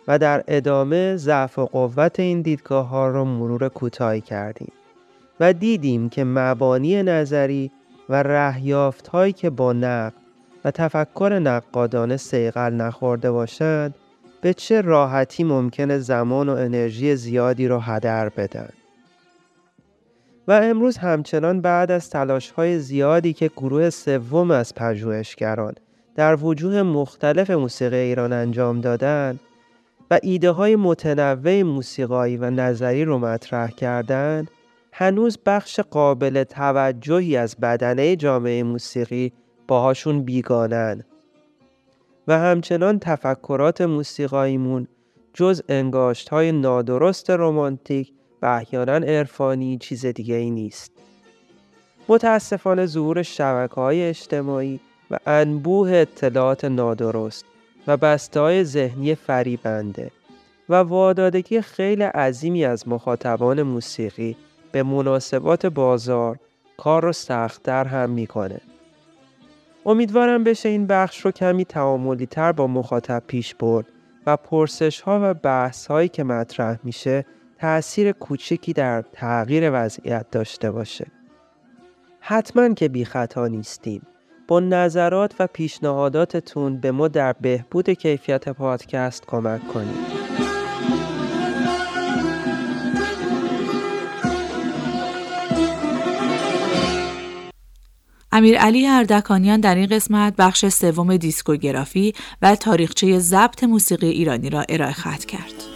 [0.08, 4.72] و در ادامه ضعف و قوت این دیدگاه ها رو مرور کوتاهی کردیم
[5.40, 7.70] و دیدیم که مبانی نظری
[8.08, 10.14] و رهیافت هایی که با نقد
[10.64, 13.94] و تفکر نقادانه سیقل نخورده باشند
[14.40, 18.68] به چه راحتی ممکنه زمان و انرژی زیادی رو هدر بدن.
[20.48, 25.74] و امروز همچنان بعد از تلاش های زیادی که گروه سوم از پژوهشگران
[26.14, 29.38] در وجوه مختلف موسیقی ایران انجام دادن
[30.10, 34.50] و ایده های متنوع موسیقایی و نظری رو مطرح کردند
[34.92, 39.32] هنوز بخش قابل توجهی از بدنه جامعه موسیقی
[39.68, 41.04] باهاشون بیگانن.
[42.28, 44.88] و همچنان تفکرات موسیقاییمون
[45.34, 48.12] جز انگاشت های نادرست رومانتیک
[48.42, 50.92] و احیانا عرفانی چیز دیگه ای نیست.
[52.08, 54.80] متاسفانه ظهور شبکه های اجتماعی
[55.10, 57.44] و انبوه اطلاعات نادرست
[57.86, 60.10] و بسته های ذهنی فریبنده
[60.68, 64.36] و وادادگی خیلی عظیمی از مخاطبان موسیقی
[64.72, 66.38] به مناسبات بازار
[66.76, 68.60] کار رو سختتر هم می‌کنه.
[69.86, 73.86] امیدوارم بشه این بخش رو کمی تعاملی تر با مخاطب پیش برد
[74.26, 77.24] و پرسش ها و بحث هایی که مطرح میشه
[77.62, 81.06] تأثیر کوچکی در تغییر وضعیت داشته باشه.
[82.20, 84.02] حتما که بی خطا نیستیم.
[84.48, 90.22] با نظرات و پیشنهاداتتون به ما در بهبود کیفیت پادکست کمک کنید.
[98.32, 104.64] امیر علی اردکانیان در این قسمت بخش سوم دیسکوگرافی و تاریخچه ضبط موسیقی ایرانی را
[104.68, 105.71] ارائه خط کرد.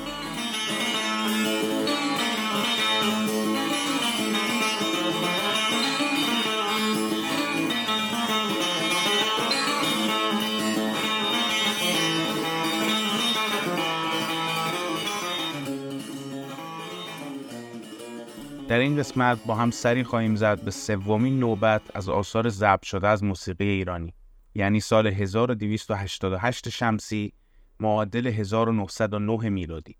[18.68, 23.08] در این قسمت با هم سری خواهیم زد به سومین نوبت از آثار ضبط شده
[23.08, 24.14] از موسیقی ایرانی.
[24.54, 27.32] یعنی سال 1288 شمسی
[27.80, 29.96] معادل 1909 میلادی.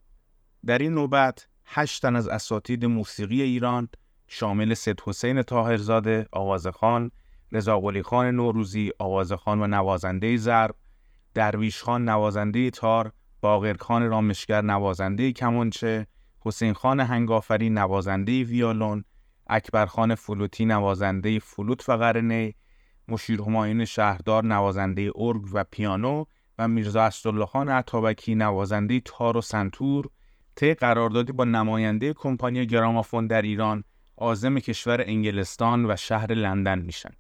[0.67, 3.89] در این نوبت هشت تن از اساتید موسیقی ایران
[4.29, 7.11] شامل سید حسین طاهرزاده آوازخان
[7.53, 10.75] رضا خان نوروزی آوازخان و نوازنده ضرب
[11.35, 16.07] درویش خان نوازنده تار باقرخان رامشگر نوازنده کمانچه
[16.47, 19.05] حسین خان هنگافری نوازنده ویولون،
[19.47, 22.55] اکبرخان فلوتی نوازنده فلوت و قرنه،
[23.09, 26.25] مشیر همایون شهردار نوازنده ارگ و پیانو
[26.59, 30.09] و میرزا اسدالله خان عطابکی نوازنده تار و سنتور
[30.57, 33.85] طی قراردادی با نماینده کمپانی گرامافون در ایران
[34.17, 37.11] عازم کشور انگلستان و شهر لندن میشن.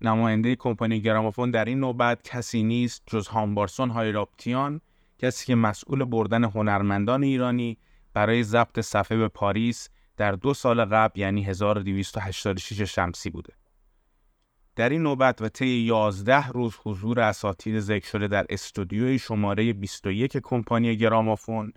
[0.00, 4.80] نماینده کمپانی گرامافون در این نوبت کسی نیست جز هامبارسون هایراپتیان
[5.18, 7.78] کسی که مسئول بردن هنرمندان ایرانی
[8.14, 13.52] برای ضبط صفحه به پاریس در دو سال قبل یعنی 1286 شمسی بوده.
[14.76, 20.36] در این نوبت و طی 11 روز حضور اساتید ذکر شده در استودیوی شماره 21
[20.36, 21.72] کمپانی گرامافون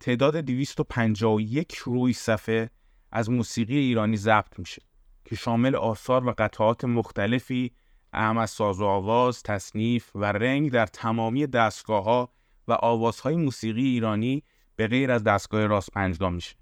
[0.00, 2.70] تعداد 251 روی صفحه
[3.12, 4.82] از موسیقی ایرانی ضبط میشه
[5.24, 7.72] که شامل آثار و قطعات مختلفی
[8.12, 12.32] اهم از ساز و آواز، تصنیف و رنگ در تمامی دستگاه ها
[12.68, 14.42] و آوازهای موسیقی ایرانی
[14.80, 16.56] به غیر از دستگاه راست پنجگاه میشه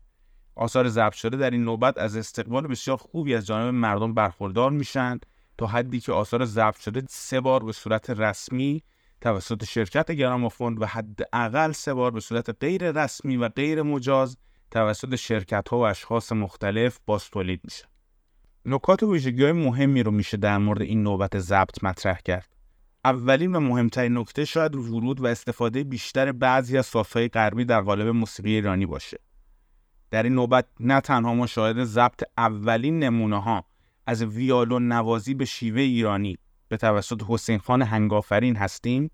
[0.54, 5.18] آثار ضبط شده در این نوبت از استقبال بسیار خوبی از جانب مردم برخوردار میشن
[5.58, 8.82] تا حدی که آثار ضبط شده سه بار به صورت رسمی
[9.20, 14.36] توسط شرکت گرامافون و حداقل سه بار به صورت غیر رسمی و غیر مجاز
[14.70, 17.84] توسط شرکت ها و اشخاص مختلف باز تولید میشه.
[18.66, 22.57] نکات و ویژگی های مهمی رو میشه در مورد این نوبت ضبط مطرح کرد.
[23.04, 28.08] اولین و مهمترین نکته شاید ورود و استفاده بیشتر بعضی از سازهای غربی در قالب
[28.08, 29.18] موسیقی ایرانی باشه.
[30.10, 33.64] در این نوبت نه تنها ما شاهد ضبط اولین نمونه ها
[34.06, 36.38] از ویالون نوازی به شیوه ایرانی
[36.68, 39.10] به توسط حسین خان هنگافرین هستیم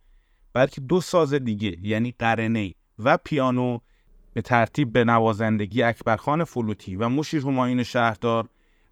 [0.53, 3.79] بلکه دو ساز دیگه یعنی قرنه و پیانو
[4.33, 8.49] به ترتیب به نوازندگی اکبرخان فلوتی و مشیر همایون شهردار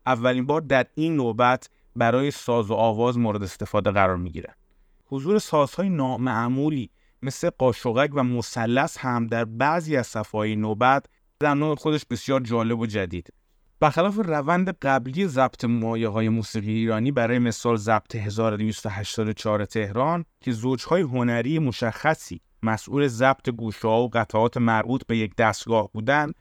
[0.06, 4.30] اولین بار در این نوبت برای ساز و آواز مورد استفاده قرار می
[5.12, 6.90] حضور سازهای نامعمولی
[7.22, 11.06] مثل قاشقک و مثلث هم در بعضی از صفحه‌های نوبت
[11.40, 13.32] در نوع خودش بسیار جالب و جدید.
[13.80, 21.02] برخلاف روند قبلی ضبط مایه های موسیقی ایرانی برای مثال ضبط 1284 تهران که زوجهای
[21.02, 26.34] هنری مشخصی مسئول ضبط گوشه و قطعات مربوط به یک دستگاه بودند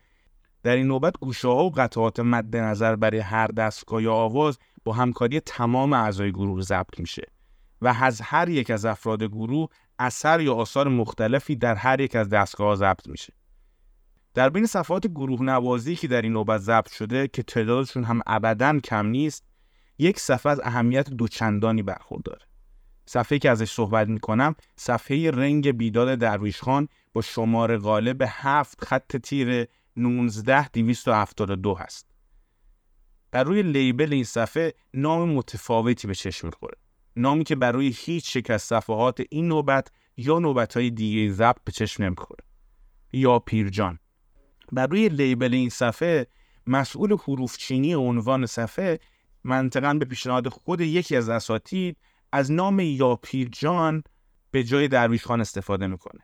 [0.64, 4.94] در این نوبت گوشه ها و قطعات مد نظر برای هر دستگاه یا آواز با
[4.94, 7.24] همکاری تمام اعضای گروه ضبط میشه.
[7.82, 9.70] و از هر یک از افراد گروه
[10.00, 13.34] اثر یا آثار مختلفی در هر یک از دستگاه ضبط میشه.
[14.34, 18.80] در بین صفحات گروه نوازی که در این نوبت ضبط شده که تعدادشون هم ابدا
[18.80, 19.44] کم نیست
[19.98, 22.46] یک صفحه از اهمیت دوچندانی برخورداره.
[23.06, 29.18] صفحه که ازش صحبت می‌کنم صفحه رنگ بیداد درویش خان با شماره غالب هفت خط
[29.18, 32.12] تیر 19 272 هست.
[33.32, 36.78] بر روی لیبل این صفحه نام متفاوتی به چشم می‌خوره.
[37.16, 39.88] نامی که برای هیچ یک از صفحات این نوبت
[40.18, 42.44] یا نوبت های دیگه ضبط به چشم نمی‌خوره.
[43.14, 44.00] یا پیرجان.
[44.72, 46.28] بر روی لیبل این صفحه
[46.68, 49.00] مسئول حروف چینی عنوان صفحه
[49.44, 51.98] منطقا به پیشنهاد خود یکی از اساتید
[52.32, 54.04] از نام یا پیرجان
[54.52, 56.22] به جای درویش خان استفاده می‌کنه.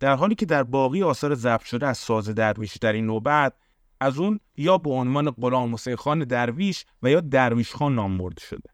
[0.00, 3.52] در حالی که در باقی آثار ضبط شده از ساز درویش در این نوبت
[4.00, 8.42] از اون یا به عنوان غلام حسین خان درویش و یا درویش خان نام برده
[8.42, 8.73] شده.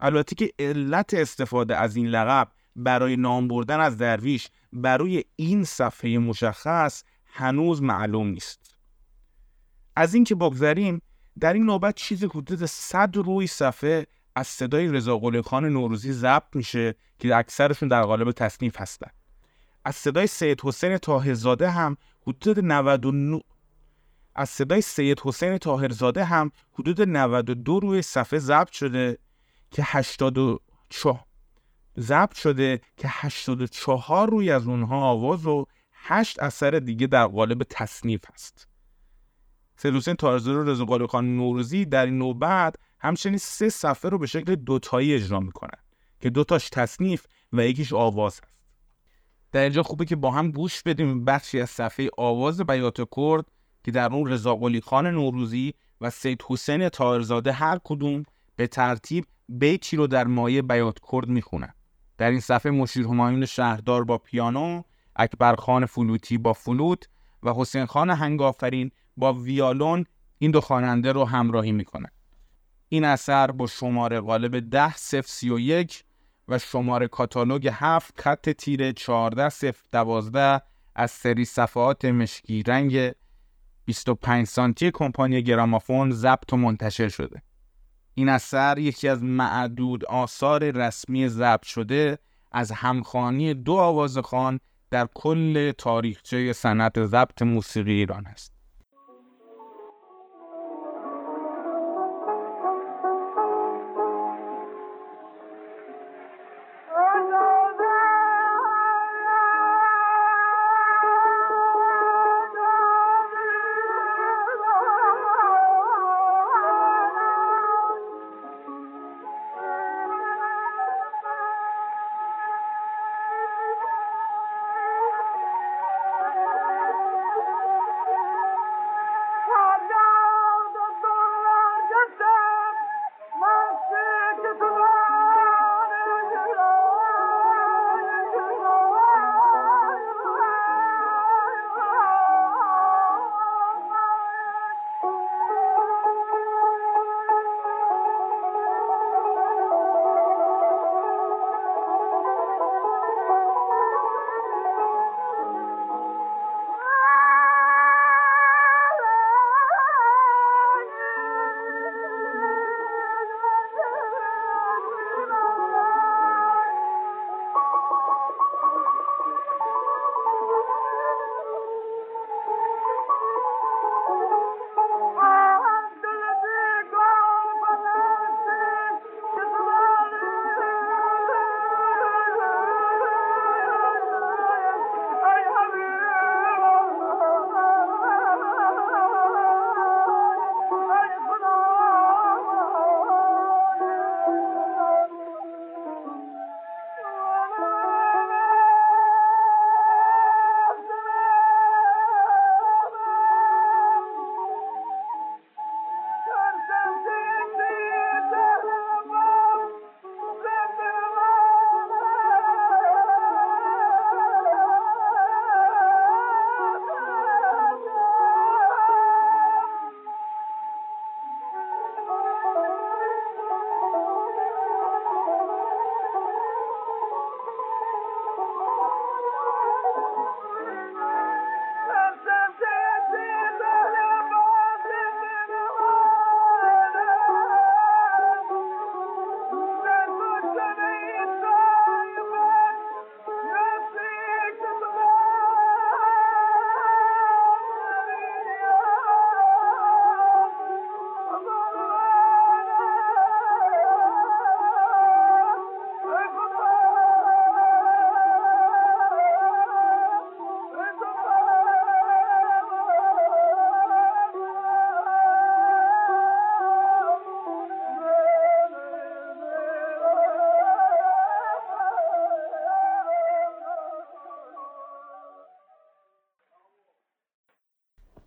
[0.00, 6.18] البته که علت استفاده از این لقب برای نام بردن از درویش برای این صفحه
[6.18, 8.76] مشخص هنوز معلوم نیست.
[9.96, 11.02] از اینکه بگذریم
[11.40, 16.94] در این نوبت چیزی حدود 100 روی صفحه از صدای رضا خان نوروزی ضبط میشه
[17.18, 19.10] که اکثرشون در قالب تصنیف هستن.
[19.84, 23.40] از صدای سید حسین طاهرزاده هم حدود 99
[24.34, 29.18] از صدای سید حسین طاهرزاده هم حدود 92 روی صفحه ضبط شده
[29.74, 31.24] که 84
[31.98, 38.20] ضبط شده که 84 روی از اونها آواز و 8 اثر دیگه در قالب تصنیف
[38.32, 38.68] هست.
[39.76, 44.26] سید حسین طاهرزاده و رضا خان نوروزی در این نوبت همچنین سه صفحه رو به
[44.26, 45.78] شکل دوتایی اجرا می‌کنن
[46.20, 48.42] که دوتاش تصنیف و یکیش آواز هست
[49.52, 53.44] در اینجا خوبه که با هم گوش بدیم بخشی از صفحه آواز بیات کرد
[53.84, 58.24] که در اون رضا خان نوروزی و سید حسین تاهرزاده هر کدوم
[58.56, 61.74] به ترتیب بیتی رو در مایه بیات کرد می‌خونن
[62.18, 64.82] در این صفحه مشیر همایون شهردار با پیانو
[65.16, 67.08] اکبر خان فلوتی با فلوت
[67.42, 70.04] و حسین خان هنگافرین با ویالون
[70.38, 72.10] این دو خواننده رو همراهی می‌کنن
[72.88, 76.04] این اثر با شماره غالب 10 0 31
[76.48, 80.62] و شماره کاتالوگ 7 خط تیر 14 0 12
[80.94, 83.12] از سری صفحات مشکی رنگ
[83.84, 87.42] 25 سانتی کمپانی گرامافون ضبط و منتشر شده.
[88.14, 92.18] این اثر یکی از معدود آثار رسمی ضبط شده
[92.52, 94.60] از همخانی دو آوازخان
[94.90, 98.53] در کل تاریخچه صنعت ضبط موسیقی ایران است.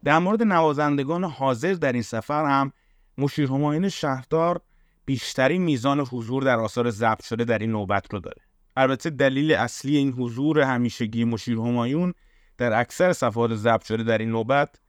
[0.08, 2.72] در مورد نوازندگان حاضر در این سفر هم
[3.18, 4.62] مشیر همایون شهردار
[5.05, 8.41] بیشترین میزان حضور در آثار ضبط شده در این نوبت رو داره.
[8.78, 12.14] البته دلیل اصلی این حضور همیشگی مشیر همایون
[12.58, 14.80] در اکثر صفحات ضبط شده در این نوبت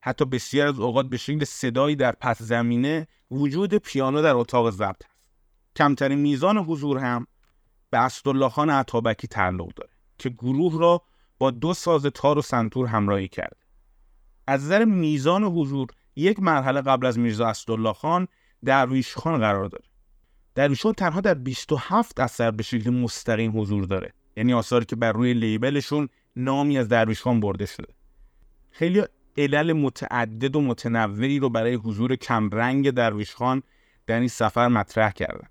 [0.00, 5.04] حتی بسیار از اوقات به شکل صدایی در پس زمینه وجود پیانو در اتاق ضبط
[5.06, 5.30] هست.
[5.76, 7.26] کمترین میزان حضور هم
[7.90, 11.02] به اسدالله خان عطابکی تعلق داره که گروه را
[11.38, 13.61] با دو ساز تار و سنتور همراهی کرد
[14.46, 18.28] از نظر میزان حضور یک مرحله قبل از میرزا اسدالله خان
[18.64, 19.84] درویش خان قرار داره.
[20.54, 24.12] درویش خان تنها در 27 اثر به شکل مستقیم حضور داره.
[24.36, 27.92] یعنی آثاری که بر روی لیبلشون نامی از درویش خان برده شده.
[28.70, 29.02] خیلی
[29.36, 33.62] علل متعدد و متنوعی رو برای حضور کمرنگ درویش خان
[34.06, 35.48] در این سفر مطرح کردن.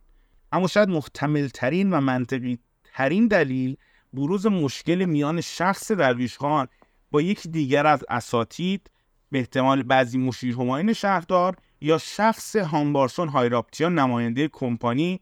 [0.51, 2.59] اما شاید محتمل ترین و منطقی
[2.93, 3.77] ترین دلیل
[4.13, 6.67] بروز مشکل میان شخص درویش خان
[7.11, 8.91] با یکی دیگر از اساتید
[9.31, 15.19] به احتمال بعضی مشیر هماین شهردار یا شخص هامبارسون هایراپتیان نماینده کمپانی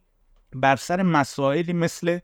[0.53, 2.19] بر سر مسائلی مثل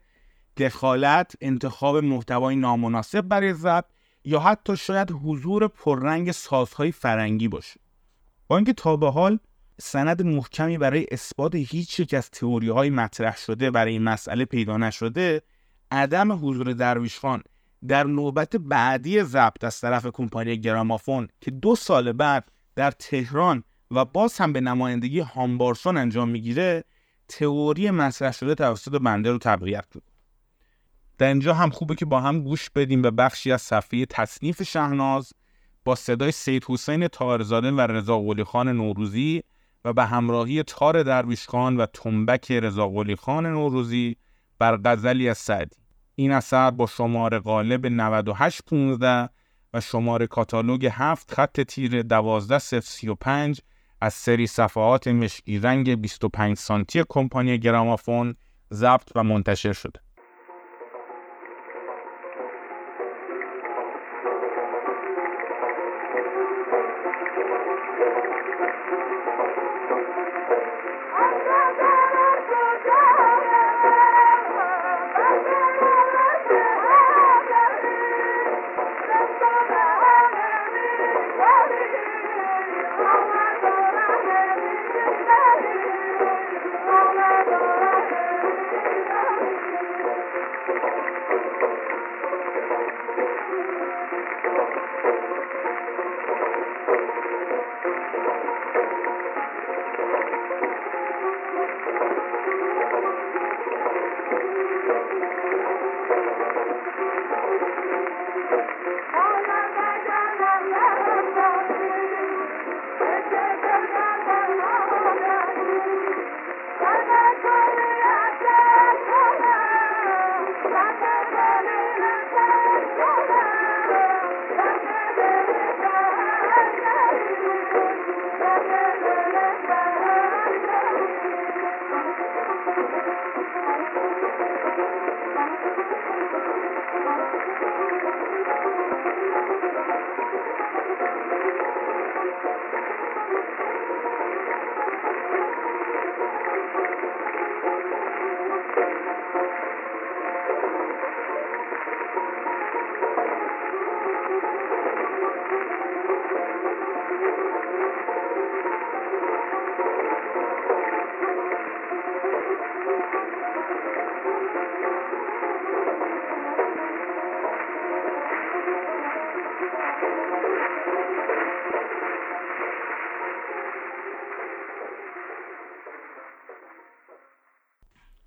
[0.56, 3.84] دخالت انتخاب محتوای نامناسب برای ضبط
[4.24, 7.80] یا حتی شاید حضور پررنگ سازهای فرنگی باشه.
[8.48, 9.38] با اینکه تا به حال
[9.80, 14.76] سند محکمی برای اثبات هیچ یک از تئوری های مطرح شده برای این مسئله پیدا
[14.76, 15.42] نشده
[15.90, 17.42] عدم حضور درویش خان
[17.86, 24.04] در نوبت بعدی ضبط از طرف کمپانی گرامافون که دو سال بعد در تهران و
[24.04, 26.84] باز هم به نمایندگی هامبارسون انجام می‌گیره
[27.28, 30.02] تئوری مطرح شده توسط بنده رو تقویت بود
[31.18, 35.32] در اینجا هم خوبه که با هم گوش بدیم به بخشی از صفحه تصنیف شهناز
[35.84, 39.42] با صدای سید حسین تارزاده و رضا خان نوروزی
[39.84, 44.16] و به همراهی تار درویشخان و تنبک رضا خان نوروزی
[44.58, 45.85] بر غزلی از سعدی.
[46.18, 49.28] این اثر با شماره غالب 9815
[49.74, 53.60] و شماره کاتالوگ 7 خط تیر 12035
[54.00, 58.34] از سری صفحات مشکی رنگ 25 سانتی کمپانی گرامافون
[58.72, 60.00] ضبط و منتشر شده.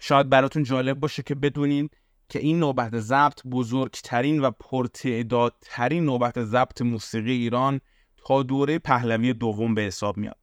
[0.09, 1.89] شاید براتون جالب باشه که بدونین
[2.29, 7.81] که این نوبت ضبط بزرگترین و پرتعدادترین نوبت ضبط موسیقی ایران
[8.17, 10.37] تا دوره پهلوی دوم به حساب میاد.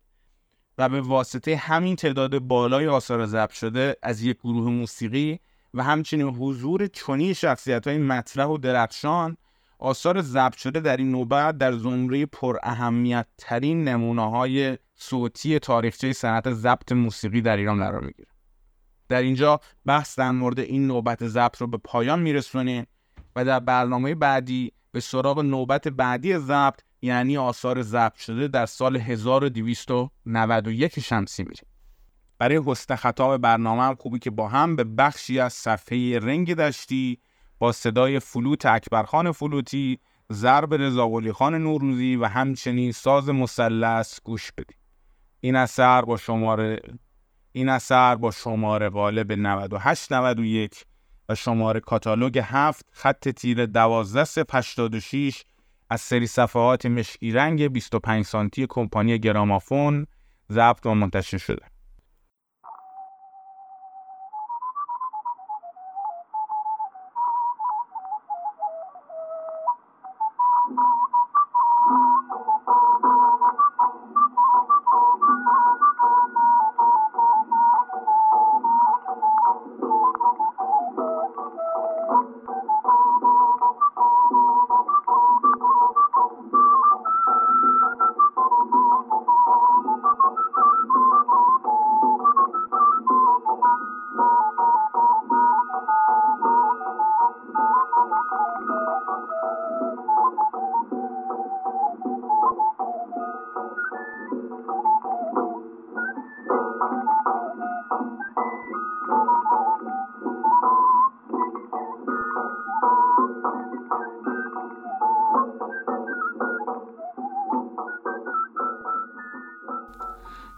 [0.78, 5.38] و به واسطه همین تعداد بالای آثار ضبط شده از یک گروه موسیقی
[5.74, 9.36] و همچنین حضور چنین شخصیت های مطرح و درخشان
[9.78, 16.12] آثار ضبط شده در این نوبت در زمره پر اهمیت ترین نمونه های صوتی تاریخچه
[16.12, 18.36] صنعت ضبط موسیقی در ایران قرار می‌گیره.
[19.09, 22.86] در اینجا بحث در مورد این نوبت ضبط رو به پایان میرسونیم
[23.36, 28.96] و در برنامه بعدی به سراغ نوبت بعدی ضبط یعنی آثار ضبط شده در سال
[28.96, 31.66] 1291 شمسی میریم
[32.38, 37.18] برای حسن خطاب برنامه هم خوبی که با هم به بخشی از صفحه رنگ دشتی
[37.59, 39.98] با صدای فلوت اکبرخان فلوتی
[40.32, 44.78] ضرب رضا خان نوروزی و همچنین ساز مثلث گوش بدیم.
[45.40, 46.80] این اثر با شماره
[47.57, 50.84] این اثر با شماره غالب 9891
[51.28, 55.42] و شماره کاتالوگ 7 خط تیر 1286
[55.90, 60.07] از سری صفحات مشکی رنگ 25 سانتی کمپانی گرامافون
[60.52, 61.62] ضبط و منتشر شده.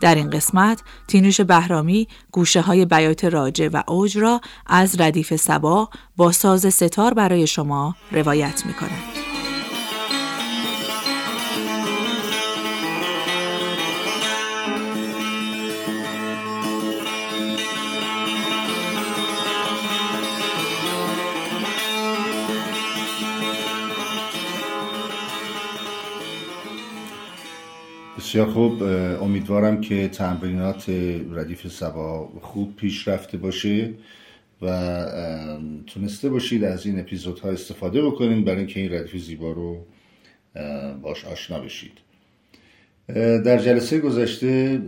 [0.00, 5.88] در این قسمت تینوش بهرامی گوشه های بیات راجع و اوج را از ردیف سبا
[6.16, 9.27] با ساز ستار برای شما روایت می کند.
[28.38, 28.82] بسیار خوب
[29.22, 30.88] امیدوارم که تمرینات
[31.32, 33.90] ردیف سبا خوب پیش رفته باشه
[34.62, 34.96] و
[35.86, 39.86] تونسته باشید از این اپیزودها استفاده بکنید برای اینکه این ردیف زیبا رو
[41.02, 41.92] باش آشنا بشید.
[43.44, 44.82] در جلسه گذشته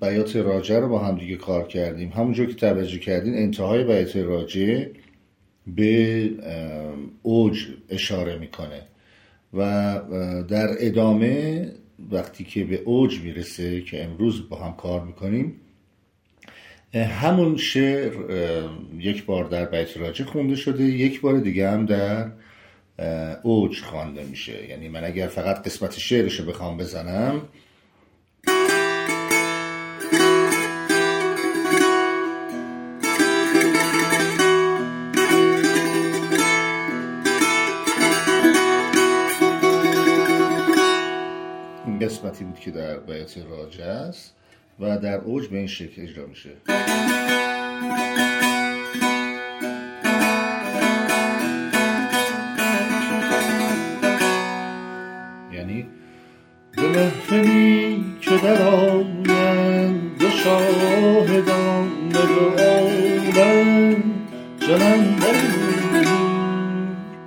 [0.00, 2.08] بیات راجع رو با هم دیگه کار کردیم.
[2.08, 4.86] همونجور که توجه کردین انتهای بیات راجع
[5.66, 6.30] به
[7.22, 8.82] اوج اشاره می‌کنه
[9.54, 10.00] و
[10.48, 11.66] در ادامه
[12.10, 15.60] وقتی که به اوج می‌رسه که امروز با هم کار می‌کنیم
[16.94, 18.12] همون شعر
[18.98, 22.30] یک بار در بیت راجع خونده شده یک بار دیگه هم در
[23.42, 24.68] اوج خوانده میشه.
[24.68, 27.42] یعنی من اگر فقط قسمت شعرش رو بخوام بزنم
[42.30, 44.34] قسمتی بود که در بیت راجع است
[44.80, 46.50] و در اوج به این شکل اجرا میشه.
[55.52, 55.86] یعنی
[56.76, 62.18] به محفلی که در آیند دو شاهدان دو
[62.62, 64.02] عالم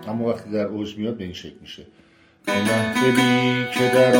[0.08, 1.86] اما وقتی در اوج میاد به این شکل میشه.
[2.47, 4.18] محفلی که در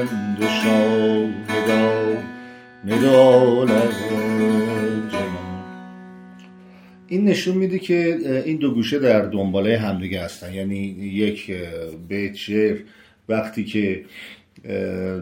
[0.00, 0.46] آیند و
[2.84, 3.94] ندالت
[7.08, 10.54] این نشون میده که این دو گوشه در دنباله همدیگه هستن.
[10.54, 11.52] یعنی یک
[12.08, 12.76] بیت شعر
[13.28, 14.04] وقتی که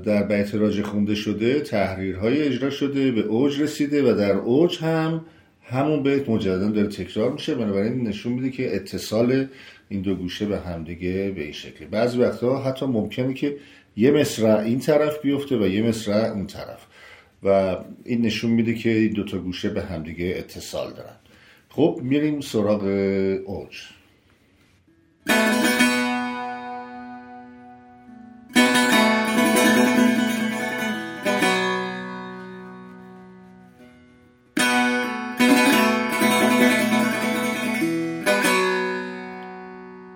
[0.05, 5.25] در بیت راج خونده شده تحریرهای اجرا شده به اوج رسیده و در اوج هم
[5.63, 7.55] همون بیت مجددا داره تکرار میشه.
[7.55, 9.47] بنابراین نشون میده که اتصال
[9.89, 13.57] این دو گوشه به همدیگه به این شکلی بعضی وقتا حتی ممکنه که
[13.99, 16.87] یه مصرع این طرف بیفته و یه مصرع اون طرف.
[17.43, 21.17] و این نشون میده که این دو تا گوشه به همدیگه اتصال دارن.
[21.69, 22.83] خب میریم سراغ
[23.47, 23.77] اوج.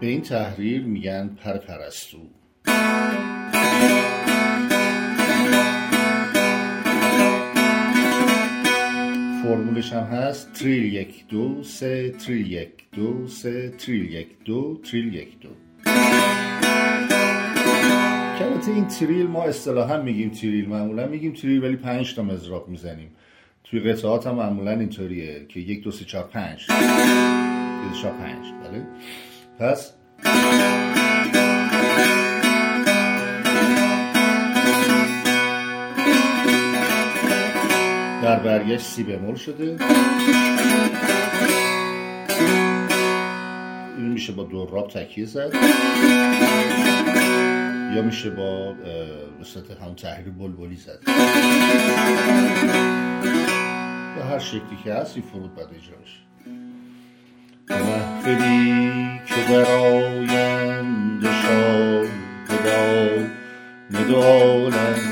[0.01, 2.18] این تحریر میگن پر پرستو
[9.43, 10.53] فرمولش هم هست.
[10.53, 15.49] تریل یک دو سه تریل یک دو سه تریل یک دو تریل یک دو.
[18.38, 23.09] که این تریل ما اصطلاحا میگیم تریل معمولا میگیم تریل ولی پنج تا مزراب می‌زنیم.
[23.64, 26.61] توی قطعات هم معمولا اینطوریه که یک دو سه چهار پنج.
[26.61, 28.45] یک چهار پنج.
[28.62, 28.86] بله.
[29.59, 29.93] پس
[38.33, 39.76] در برگشت سی بمول شده.
[43.97, 45.55] این میشه با دو راب تکیه زد.
[47.95, 48.74] یا میشه با
[49.41, 50.99] وسط همون تحریر بلبلی زد.
[54.16, 56.18] به هر شکلی که هست این فرود بعد اجرا بشه
[57.70, 63.30] محفلی که برآیند شاهدان
[63.91, 65.11] ندانند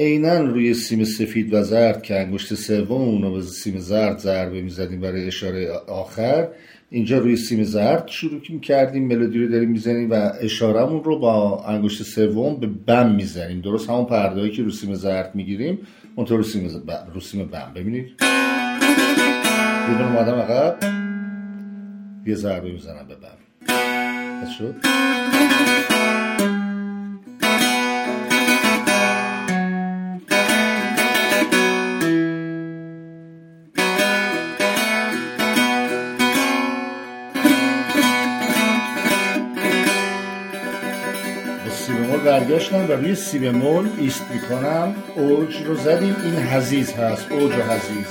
[0.00, 5.00] عینا روی سیم سفید و زرد که انگشت سوم رو به سیم زرد ضربه می‌زدیم
[5.00, 6.48] برای اشاره آخر
[6.90, 12.02] اینجا روی سیم زرد شروع کردیم ملودی رو داریم می‌زنیم و اشارهمون رو با انگشت
[12.02, 13.60] سوم به بم می‌زنیم.
[13.60, 15.78] درست همون پردهایی که رو سیم زرد می‌گیریم
[16.16, 16.68] اونطور رو سیم,
[17.14, 17.72] رو سیم بم.
[17.74, 18.06] ببینید.
[19.88, 20.76] یه دونه مادم عقب.
[22.26, 23.38] یه ضربه می‌زنم به بم.
[24.58, 24.74] شد.
[42.50, 44.94] برگشتم و روی سی بمول ایست می‌کنم.
[45.14, 46.16] اوج رو زدیم.
[46.24, 47.32] این حزیز هست.
[47.32, 48.06] اوج و حزیز.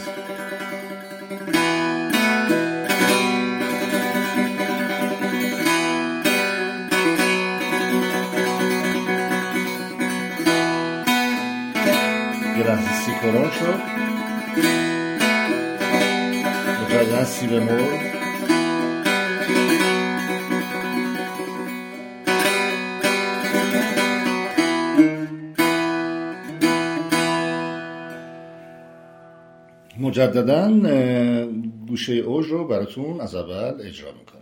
[12.57, 13.79] یه لحظه سی کرون شد
[17.25, 17.47] سی
[30.19, 30.69] مجددا
[31.87, 34.38] گوشه اوج رو براتون از اول اجرا می‌کنم.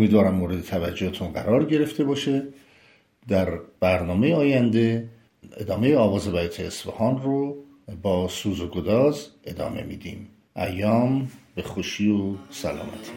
[0.00, 2.42] امیدوارم مورد توجهتون قرار گرفته باشه.
[3.28, 5.08] در برنامه آینده
[5.56, 7.56] ادامه آواز بیت اصفهان رو
[8.02, 10.28] با سوز و گداز ادامه میدیم.
[10.56, 13.12] ایام به خوشی و سلامتی.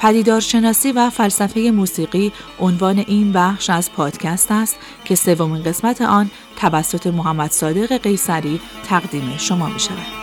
[0.00, 7.06] پدیدارشناسی و فلسفه موسیقی عنوان این بخش از پادکست است که سومین قسمت آن توسط
[7.06, 10.20] محمد صادق قیصری تقدیم شما می شود.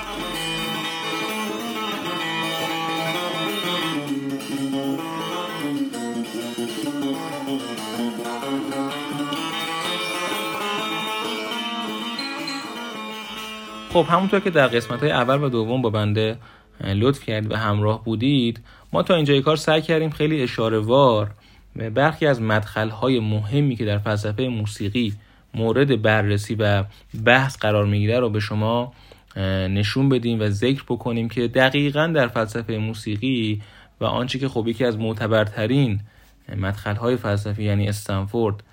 [13.89, 16.37] خب همونطور که در قسمت های اول و دوم با بنده
[16.81, 18.59] لطف کردید و همراه بودید
[18.93, 21.31] ما تا اینجای کار سعی کردیم خیلی اشاره وار
[21.75, 25.13] برخی از مدخل های مهمی که در فلسفه موسیقی
[25.53, 26.83] مورد بررسی و
[27.25, 28.93] بحث قرار می‌گیره رو به شما
[29.69, 33.61] نشون بدیم و ذکر بکنیم که دقیقا در فلسفه موسیقی
[34.01, 35.99] و آنچه که خب یکی از معتبرترین
[36.57, 38.63] مدخل های فلسفی یعنی استنفورد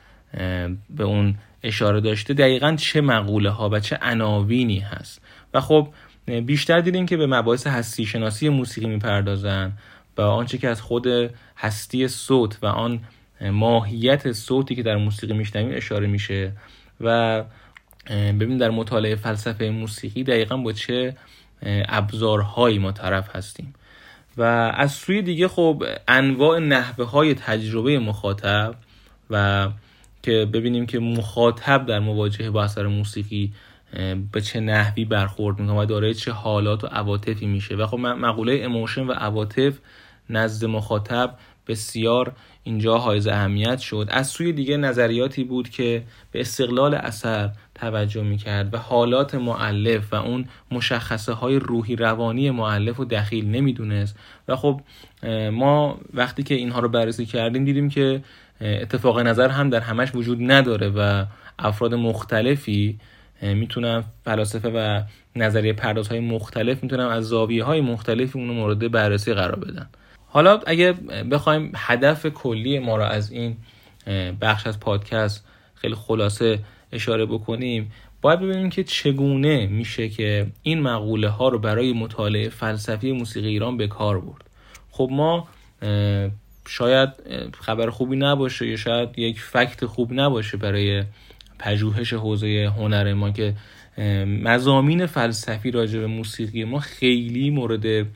[0.91, 5.21] به اون اشاره داشته دقیقا چه مقوله ها و چه عناوینی هست.
[5.55, 5.89] و خب
[6.27, 9.73] بیشتر دیدیم که به مباحث هستی شناسی موسیقی می‌پردازن.
[10.17, 11.07] و آنچه که از خود
[11.57, 13.01] هستی صوت و آن
[13.41, 16.53] ماهیت صوتی که در موسیقی میشنویم اشاره میشه
[17.01, 17.43] و
[18.11, 21.17] ببین در مطالعه فلسفه موسیقی دقیقا با چه
[21.89, 23.75] ابزارهایی ما طرف هستیم.
[24.37, 24.43] و
[24.77, 28.75] از سوی دیگه خب انواع نحوه های تجربه مخاطب
[29.31, 29.69] و
[30.23, 33.53] که ببینیم که مخاطب در مواجهه با اثر موسیقی
[34.33, 37.75] به چه نحوی برخورد می‌کنه و دارای چه حالات و عواطفی میشه.
[37.75, 39.79] و خب مقوله اموشن و عواطف
[40.31, 41.35] نزد مخاطب
[41.69, 44.09] بسیار اینجا حائز اهمیت شد.
[44.11, 46.03] از سوی دیگه نظریاتی بود که
[46.33, 53.01] به استقلال اثر توجه می‌کرد و حالات معلف و اون مشخصه های روحی روانی معلف
[53.01, 54.17] و دخیل نمی‌دونست.
[54.49, 54.81] و خب
[55.53, 58.23] ما وقتی که اینها رو بررسی کردیم دیدیم که
[58.61, 61.25] اتفاق نظر هم در همش وجود نداره و
[61.59, 62.99] افراد مختلفی
[63.43, 65.03] می‌تونن فلاسفه و
[65.37, 69.89] نظریه پرداز های مختلف می‌تونن از زاویه های مختلفی اونو مورد بررسی قرار بدن
[70.35, 70.93] حالا اگه
[71.31, 73.57] بخوایم هدف کلی ما را از این
[74.41, 76.59] بخش از پادکست خیلی خلاصه
[76.93, 83.13] اشاره بکنیم باید ببینیم که چگونه میشه که این مقوله ها رو برای مطالعه فلسفی
[83.13, 84.45] موسیقی ایران به کار برد.
[84.91, 85.49] خب ما
[86.69, 87.11] شاید
[87.61, 91.05] خبر خوبی نباشه یا شاید یک فکت خوب نباشه برای
[91.59, 93.55] پژوهش حوزه هنر ما که
[94.27, 98.07] مزامین فلسفی راجع به موسیقی ما خیلی مورد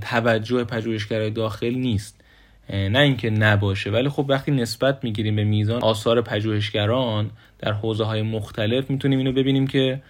[0.00, 2.20] توجه پژوهشگرای داخل نیست.
[2.72, 8.22] نه اینکه نباشه ولی خب وقتی نسبت می‌گیریم به میزان آثار پژوهشگران در حوزه های
[8.22, 10.02] مختلف می‌تونیم اینو ببینیم که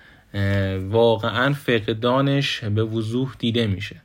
[0.90, 3.96] واقعا فقدانش به وضوح دیده میشه.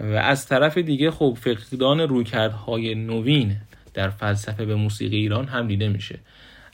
[0.00, 3.56] و از طرف دیگه خب فقدان رویکردهای نوین
[3.94, 6.18] در فلسفه به موسیقی ایران هم دیده میشه.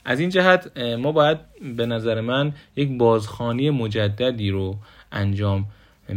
[0.05, 1.37] از این جهت ما باید
[1.77, 4.77] به نظر من یک بازخانی مجددی رو
[5.11, 5.65] انجام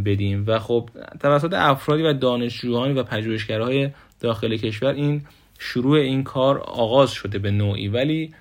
[0.05, 0.45] بدیم.
[0.47, 0.91] و خب
[1.21, 3.91] توسط افرادی و دانشجویانی و پژوهشگرهای
[4.21, 5.23] داخل کشور این
[5.59, 7.89] شروع این کار آغاز شده به نوعی.
[7.89, 8.33] ولی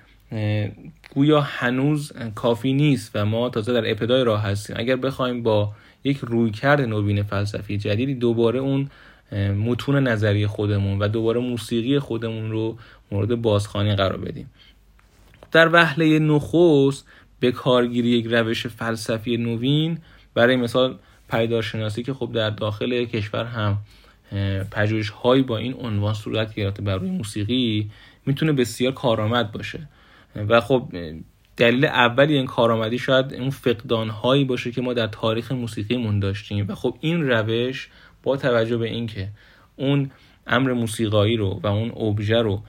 [1.14, 4.76] گویا هنوز کافی نیست و ما تازه در ابتدای راه هستیم.
[4.78, 5.72] اگر بخوایم با
[6.04, 8.90] یک رویکرد نوین فلسفی جدیدی دوباره اون
[9.66, 12.76] متون نظری خودمون و دوباره موسیقی خودمون رو
[13.12, 14.50] مورد بازخوانی قرار بدیم.
[15.52, 17.06] در وهله نخست
[17.40, 19.98] به کارگیری یک روش فلسفی نوین
[20.34, 20.98] برای مثال
[21.32, 23.78] پیدارشناسی که خب در داخل کشور هم
[24.70, 27.90] پژوهش هایی با این عنوان صورت گرفته بر روی موسیقی
[28.26, 29.88] می‌تونه بسیار کارآمد باشه.
[30.36, 30.88] و خب
[31.56, 36.66] دلیل اولی این کارآمدی شاید اون فقدان هایی باشه که ما در تاریخ موسیقیمون داشتیم.
[36.68, 37.88] و خب این روش
[38.22, 39.28] با توجه به اینکه
[39.76, 40.10] اون
[40.46, 42.62] امر موسیقایی رو و اون ابژه رو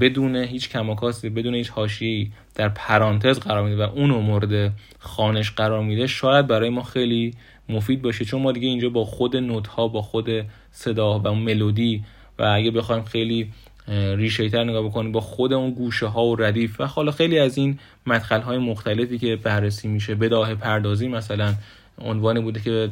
[0.00, 5.82] بدون هیچ کماکاسی بدون هیچ حاشیه‌ای در پرانتز قرار میده و اونو مورد خانش قرار
[5.82, 7.34] میده شاید برای ما خیلی
[7.70, 10.28] مفید باشه چون ما دیگه اینجا با خود نوت ها با خود
[10.70, 12.04] صدا و ملودی
[12.38, 13.52] و اگه بخوایم خیلی
[13.88, 17.58] ریشه تر نگاه بکنیم با خود اون گوشه ها و ردیف و حالا خیلی از
[17.58, 21.54] این مدخل های مختلفی که بررسی میشه بداه پردازی مثلا
[21.98, 22.90] عنوانی بوده که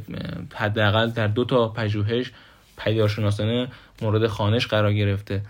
[0.55, 2.33] حداقل در دو تا پژوهش
[2.77, 3.69] پیدارشناسانه
[4.03, 5.43] مورد خانش قرار گرفته.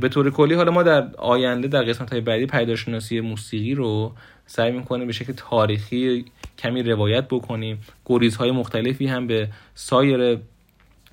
[0.00, 4.12] به طور کلی حالا ما در آینده در قسمت های بعدی پیداشناسی موسیقی رو
[4.46, 6.24] سعی می‌کنیم به شکل تاریخی
[6.58, 7.78] کمی روایت بکنیم.
[8.06, 10.38] گریزهای مختلفی هم به سایر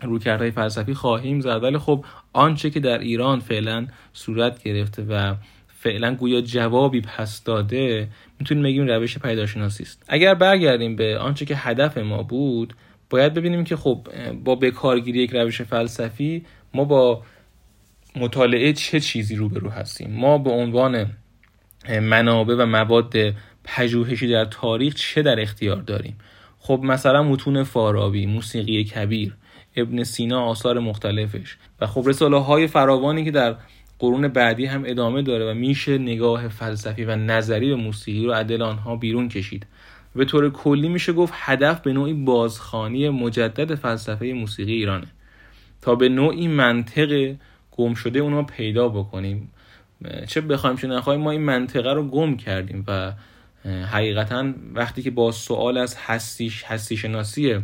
[0.02, 1.64] رویکردهای فلسفی خواهیم زد.
[1.64, 5.36] ولی خب آنچه که در ایران فعلا صورت گرفته و
[5.68, 8.08] فعلا گویا جوابی پس داده
[8.40, 10.04] می‌تونیم بگیم روش پیداشناسی است.
[10.08, 12.74] اگر برگردیم به آنچه که هدف ما بود
[13.10, 14.08] باید ببینیم که خب
[14.44, 17.24] با بکارگیری یک روش فلسفی ما با
[18.16, 21.06] مطالعه چه چیزی روبرو هستیم؟ ما به عنوان
[22.02, 23.14] منابع و مواد
[23.64, 26.18] پژوهشی در تاریخ چه در اختیار داریم؟
[26.60, 29.34] خب مثلا متون فارابی موسیقی کبیر
[29.76, 31.58] ابن سینا آثار مختلفش.
[31.82, 33.56] و خب رساله های فراوانی که در
[34.00, 38.62] قرون بعدی هم ادامه داره و میشه نگاه فلسفی و نظری به موسیقی رو عدل
[38.62, 39.66] آنها بیرون کشید.
[40.16, 45.08] به طور کلی میشه گفت هدف به نوعی بازخانی مجدد فلسفه موسیقی ایرانه.
[45.82, 47.36] تا به نوعی منطق
[47.72, 49.52] گم شده اونو پیدا بکنیم.
[50.28, 53.14] چه بخوایم چه نخواهیم ما این منطقه رو گم کردیم و
[53.66, 57.60] حقیقتا وقتی که با سوال از هستیش هستی شناسی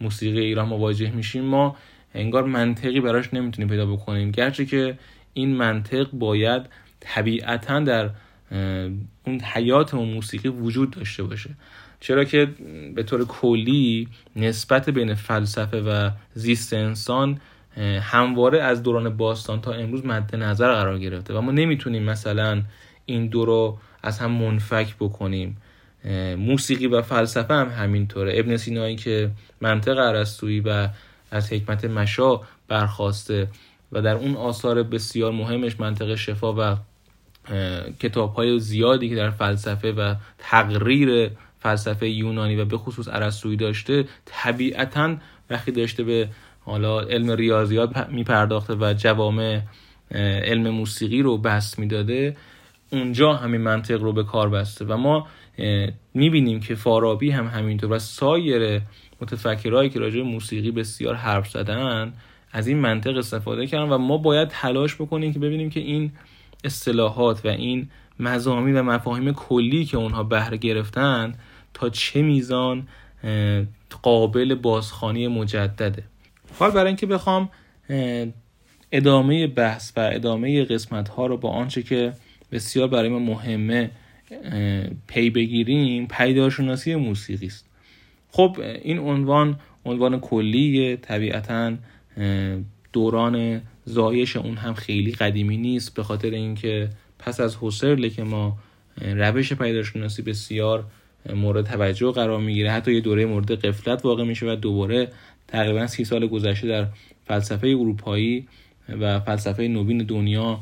[0.00, 1.76] موسیقی ایران مواجه میشیم ما
[2.14, 4.30] انگار منطقی براش نمی‌تونیم پیدا بکنیم.
[4.30, 4.98] گرچه که
[5.34, 6.62] این منطق باید
[7.00, 8.10] طبیعتا در
[9.26, 11.50] اون حیات و موسیقی وجود داشته باشه.
[12.00, 12.48] چرا که
[12.94, 17.40] به طور کلی نسبت بین فلسفه و زیست انسان
[18.00, 22.62] همواره از دوران باستان تا امروز مد نظر قرار گرفته و ما نمی‌تونیم مثلا
[23.06, 25.56] این دو رو از هم منفک بکنیم.
[26.38, 28.32] موسیقی و فلسفه هم همینطوره.
[28.38, 29.30] ابن سینایی که
[29.60, 30.88] منطق عرستویی و
[31.30, 33.48] از حکمت مشا برخواسته
[33.92, 36.76] و در اون آثار بسیار مهمش منطق شفا و
[38.00, 44.04] کتاب های زیادی که در فلسفه و تقریر فلسفه یونانی و به خصوص عرستویی داشته
[44.24, 45.16] طبیعتا
[45.50, 46.28] وقتی داشته به
[46.60, 49.60] حالا علم ریاضیات میپرداخته و جوامع
[50.44, 52.36] علم موسیقی رو بست می‌داده
[52.92, 55.26] اونجا همین منطق رو به کار بسته و ما
[56.14, 58.80] می‌بینیم که فارابی هم همینطور و سایر
[59.20, 62.12] متفکرهایی که راجع موسیقی بسیار حرف زدن
[62.52, 66.12] از این منطق استفاده کردن و ما باید تلاش بکنیم که ببینیم که این
[66.64, 67.88] اصطلاحات و این
[68.20, 71.34] مزامی و مفاهیم کلی که اونها بهره گرفتن
[71.74, 72.88] تا چه میزان
[74.02, 76.02] قابل بازخانی مجدده.
[76.58, 77.50] حال برای اینکه بخوام
[78.92, 82.12] ادامه بحث و ادامه قسمت ها رو با آنچه که
[82.52, 83.90] بسیار برای ما مهمه
[85.06, 87.66] پی بگیریم پیداشناسی موسیقی است.
[88.30, 90.96] خب این عنوان عنوان کلیه.
[90.96, 91.72] طبیعتا
[92.92, 98.58] دوران زایش اون هم خیلی قدیمی نیست به خاطر اینکه پس از هوسرله که ما
[99.02, 100.84] روش پیداشناسی بسیار
[101.34, 102.70] مورد توجه قرار می‌گیره.
[102.70, 105.08] حتی یه دوره مورد قفلت واقع میشه و دوباره
[105.48, 106.86] تقریبا سی سال گذشته در
[107.26, 108.48] فلسفه اروپایی
[109.00, 110.60] و فلسفه نوین دنیا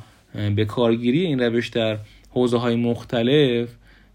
[0.56, 1.98] به کارگیری این روش در
[2.30, 3.68] حوزه های مختلف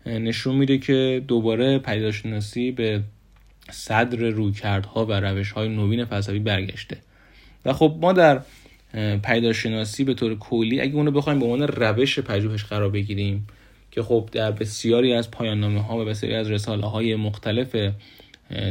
[0.05, 3.01] نشون میده که دوباره پیداشناسی به
[3.71, 6.97] صدر رویکردها و روش های نوین فلسفی برگشته.
[7.65, 8.41] و خب ما در
[9.23, 13.47] پیداشناسی به طور کلی اگه اونو بخوایم به عنوان روش پژوهش قرار بگیریم
[13.91, 17.75] که خب در بسیاری از پایان نامه ها و بسیاری از رساله های مختلف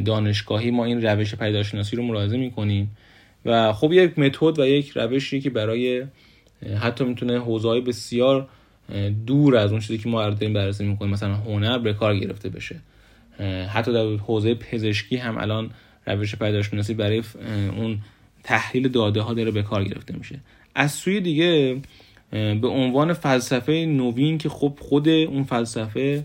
[0.05, 2.97] دانشگاهی ما این روش پیداشناسی رو ملاحظه می‌کنیم.
[3.45, 6.05] و خب یک متد و یک روشی که برای
[6.81, 8.49] حتی می‌تونه حوزه بسیار
[9.27, 12.77] دور از اون چیزی که ما داریم بررسی می‌کنیم مثلا هنر به کار گرفته بشه.
[13.69, 15.71] حتی در حوزه پزشکی هم الان
[16.07, 17.23] روش پیداشناسی برای
[17.77, 17.99] اون
[18.43, 20.39] تحلیل داده ها داره به کار گرفته میشه.
[20.75, 21.81] از سوی دیگه
[22.31, 26.25] به عنوان فلسفه نوین که خب خود اون فلسفه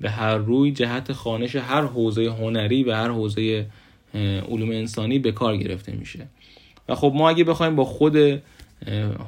[0.00, 3.66] به هر روی جهت خانش هر حوزه هنری و هر حوزه
[4.48, 6.26] علوم انسانی به کار گرفته میشه.
[6.88, 8.42] و خب ما اگه بخوایم با خود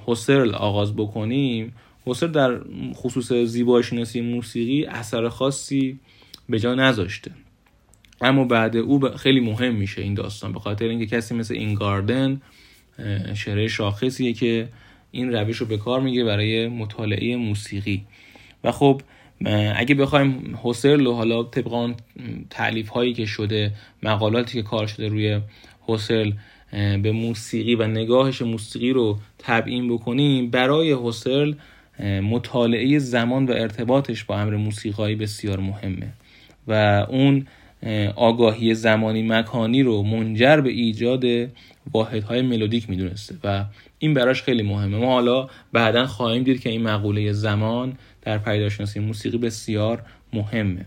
[0.07, 1.73] هوسرل آغاز بکنیم.
[2.07, 2.61] هوسرل در
[2.95, 5.99] خصوص زیباشناسی موسیقی اثر خاصی
[6.49, 7.31] به جا نذاشته.
[8.21, 10.53] اما بعد او خیلی مهم میشه این داستان.
[10.53, 12.41] به خاطر اینکه کسی مثل این گاردن
[13.35, 14.69] شهره شاخصیه که
[15.11, 18.05] این روش رو به کار می‌گیره برای مطالعه موسیقی.
[18.65, 19.03] و خب
[19.75, 21.95] اگه بخوایم حسرل و حالا طبق
[22.51, 23.73] تعلیف هایی که شده
[24.03, 25.41] مقالاتی که کار شده روی
[25.81, 26.33] حسرل
[26.73, 31.55] به موسیقی و نگاهش موسیقی رو تبیین بکنیم برای حسرل
[32.23, 36.13] مطالعه زمان و ارتباطش با امر موسیقایی بسیار مهمه
[36.69, 37.47] و اون
[38.17, 41.25] آگاهی زمانی مکانی رو منجر به ایجاد
[41.93, 43.65] واحدهای ملودیک می‌دونسته و
[43.99, 44.97] این براش خیلی مهمه.
[44.97, 47.93] ما حالا بعدا خواهیم دید که این مقوله زمان
[48.23, 50.03] در پیداشناسی موسیقی بسیار
[50.33, 50.87] مهمه.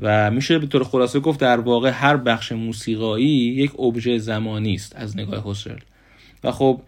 [0.00, 4.96] و میشه به طور خلاصه گفت در واقع هر بخش موسیقایی یک ابژه زمانی است
[4.96, 5.78] از نگاه هوسرل
[6.44, 6.80] و خب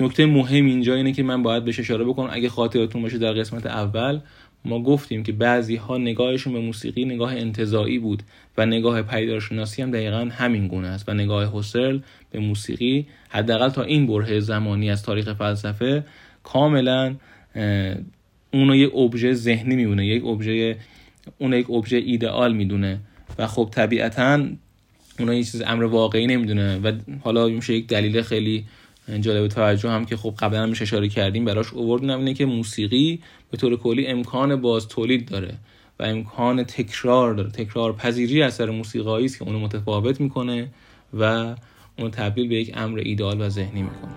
[0.00, 2.28] نکته مهم اینجا اینه که من باید بهش اشاره بکنم.
[2.32, 4.20] اگه خاطرتون باشه در قسمت اول
[4.64, 8.22] ما گفتیم که بعضی ها نگاهشون به موسیقی نگاه انتظایی بود
[8.58, 12.00] و نگاه پیدارشناسی هم دقیقا همین گونه است و نگاه هوسرل
[12.30, 16.04] به موسیقی حداقل تا این بره زمانی از تاریخ فلسفه
[16.42, 17.14] کاملا
[18.52, 20.76] اونو یک ابژه ذهنی میبونه یک ابژه
[21.38, 23.00] اون یک ابژه ایدئال می‌دونه.
[23.38, 24.46] و خب طبیعتا
[25.18, 26.78] اونا یه چیز امر واقعی نمی‌دونه.
[26.78, 28.64] و حالا میشه یک دلیل خیلی
[29.20, 33.20] جالب توجه هم که خب قبلا هم اشاره کردیم براش اوورد اینه که موسیقی
[33.50, 35.54] به طور کلی امکان باز تولید داره.
[36.00, 37.50] و امکان تکرار داره.
[37.50, 40.68] تکرار پذیری اثر موسیقایی است که اونو متفاوت می‌کنه
[41.18, 41.22] و
[41.98, 44.14] اونو تبدیل به یک امر ایدال و ذهنی می‌کنه.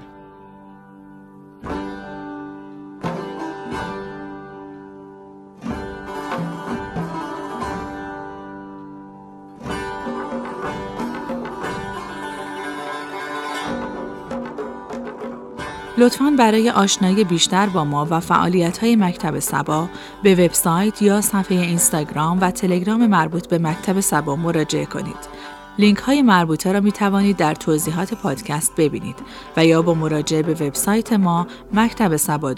[15.99, 19.89] لطفا برای آشنایی بیشتر با ما و فعالیت های مکتب سبا
[20.23, 25.37] به وبسایت یا صفحه اینستاگرام و تلگرام مربوط به مکتب سبا مراجعه کنید.
[25.79, 29.15] لینک های مربوطه را می توانید در توضیحات پادکست ببینید
[29.57, 32.55] و یا با مراجعه به وبسایت ما مکتب سبا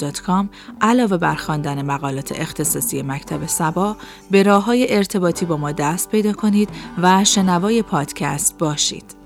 [0.82, 3.96] علاوه بر خواندن مقالات اختصاصی مکتب سبا
[4.32, 6.70] به راه های ارتباطی با ما دست پیدا کنید
[7.02, 9.19] و شنوای پادکست باشید.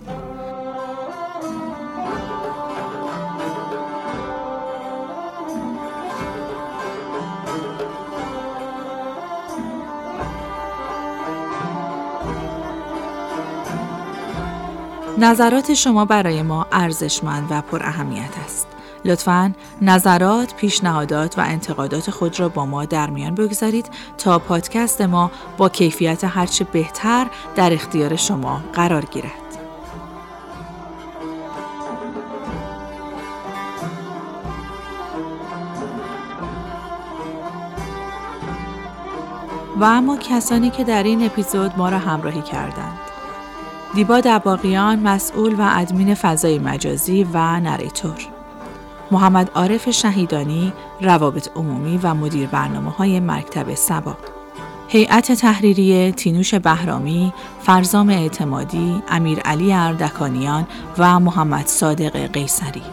[15.24, 18.68] نظرات شما برای ما ارزشمند و پر اهمیت است.
[19.06, 25.32] لطفا نظرات، پیشنهادات و انتقادات خود را با ما در میان بگذارید تا پادکست ما
[25.58, 29.32] با کیفیت هرچه بهتر در اختیار شما قرار گیرد.
[39.80, 43.03] و اما کسانی که در این اپیزود ما را همراهی کردند.
[43.95, 48.18] دیبا دباقیان مسئول و ادمین فضای مجازی و نریتور.
[49.11, 54.18] محمد عارف شهیدانی روابط عمومی و مدیر برنامه های مکتب سبا.
[54.88, 60.68] هیئت تحریریه تینوش بهرامی، فرزام اعتمادی، امیر علی اردکانیان
[60.98, 62.84] و محمد صادق قیصری.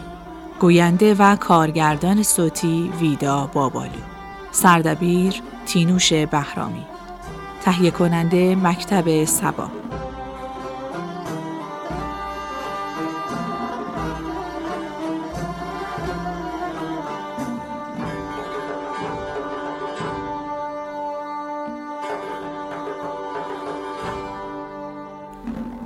[0.59, 3.89] گوینده و کارگردان صوتی ویدا بابالو.
[4.51, 6.85] سردبیر تینوش بهرامی.
[7.61, 9.80] تهیه کننده مکتب سبا.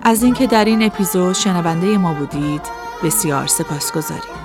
[0.07, 2.61] از اینکه در این اپیزود شنونده ما بودید
[3.03, 4.35] بسیار سپاسگزاریم.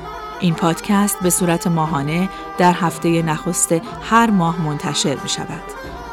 [0.40, 2.28] این پادکست به صورت ماهانه
[2.58, 3.72] در هفته نخست
[4.02, 5.62] هر ماه منتشر می شود.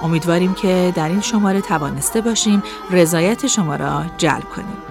[0.02, 4.87] امیدواریم که در این شماره توانسته باشیم رضایت شما را جلب کنیم.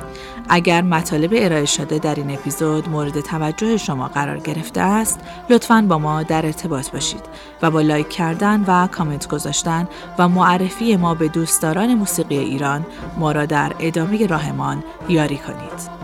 [0.48, 5.20] اگر مطالب ارائه شده در این اپیزود مورد توجه شما قرار گرفته است
[5.50, 7.22] لطفاً با ما در ارتباط باشید
[7.62, 12.86] و با لایک کردن و کامنت گذاشتن و معرفی ما به دوستداران موسیقی ایران
[13.18, 15.96] ما را در ادامه راهمان یاری کنید.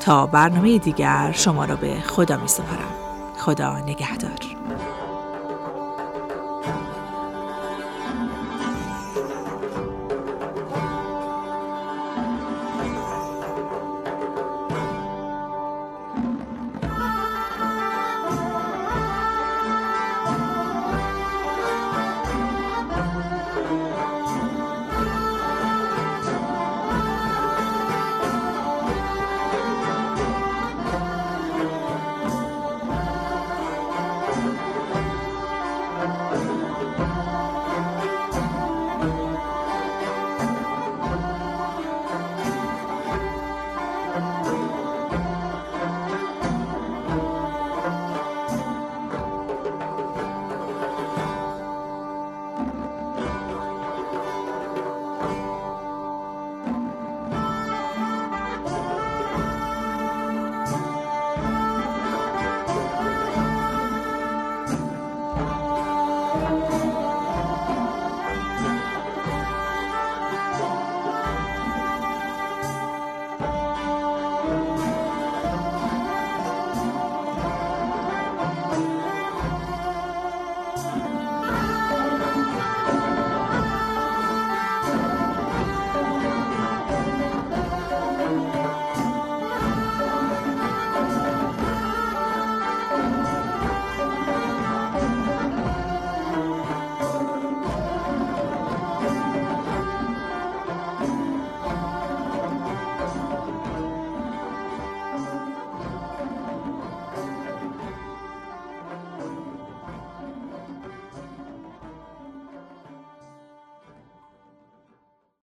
[0.00, 2.94] تا برنامه دیگر شما را به خدا می سپارم
[3.38, 4.57] خدا نگهدار.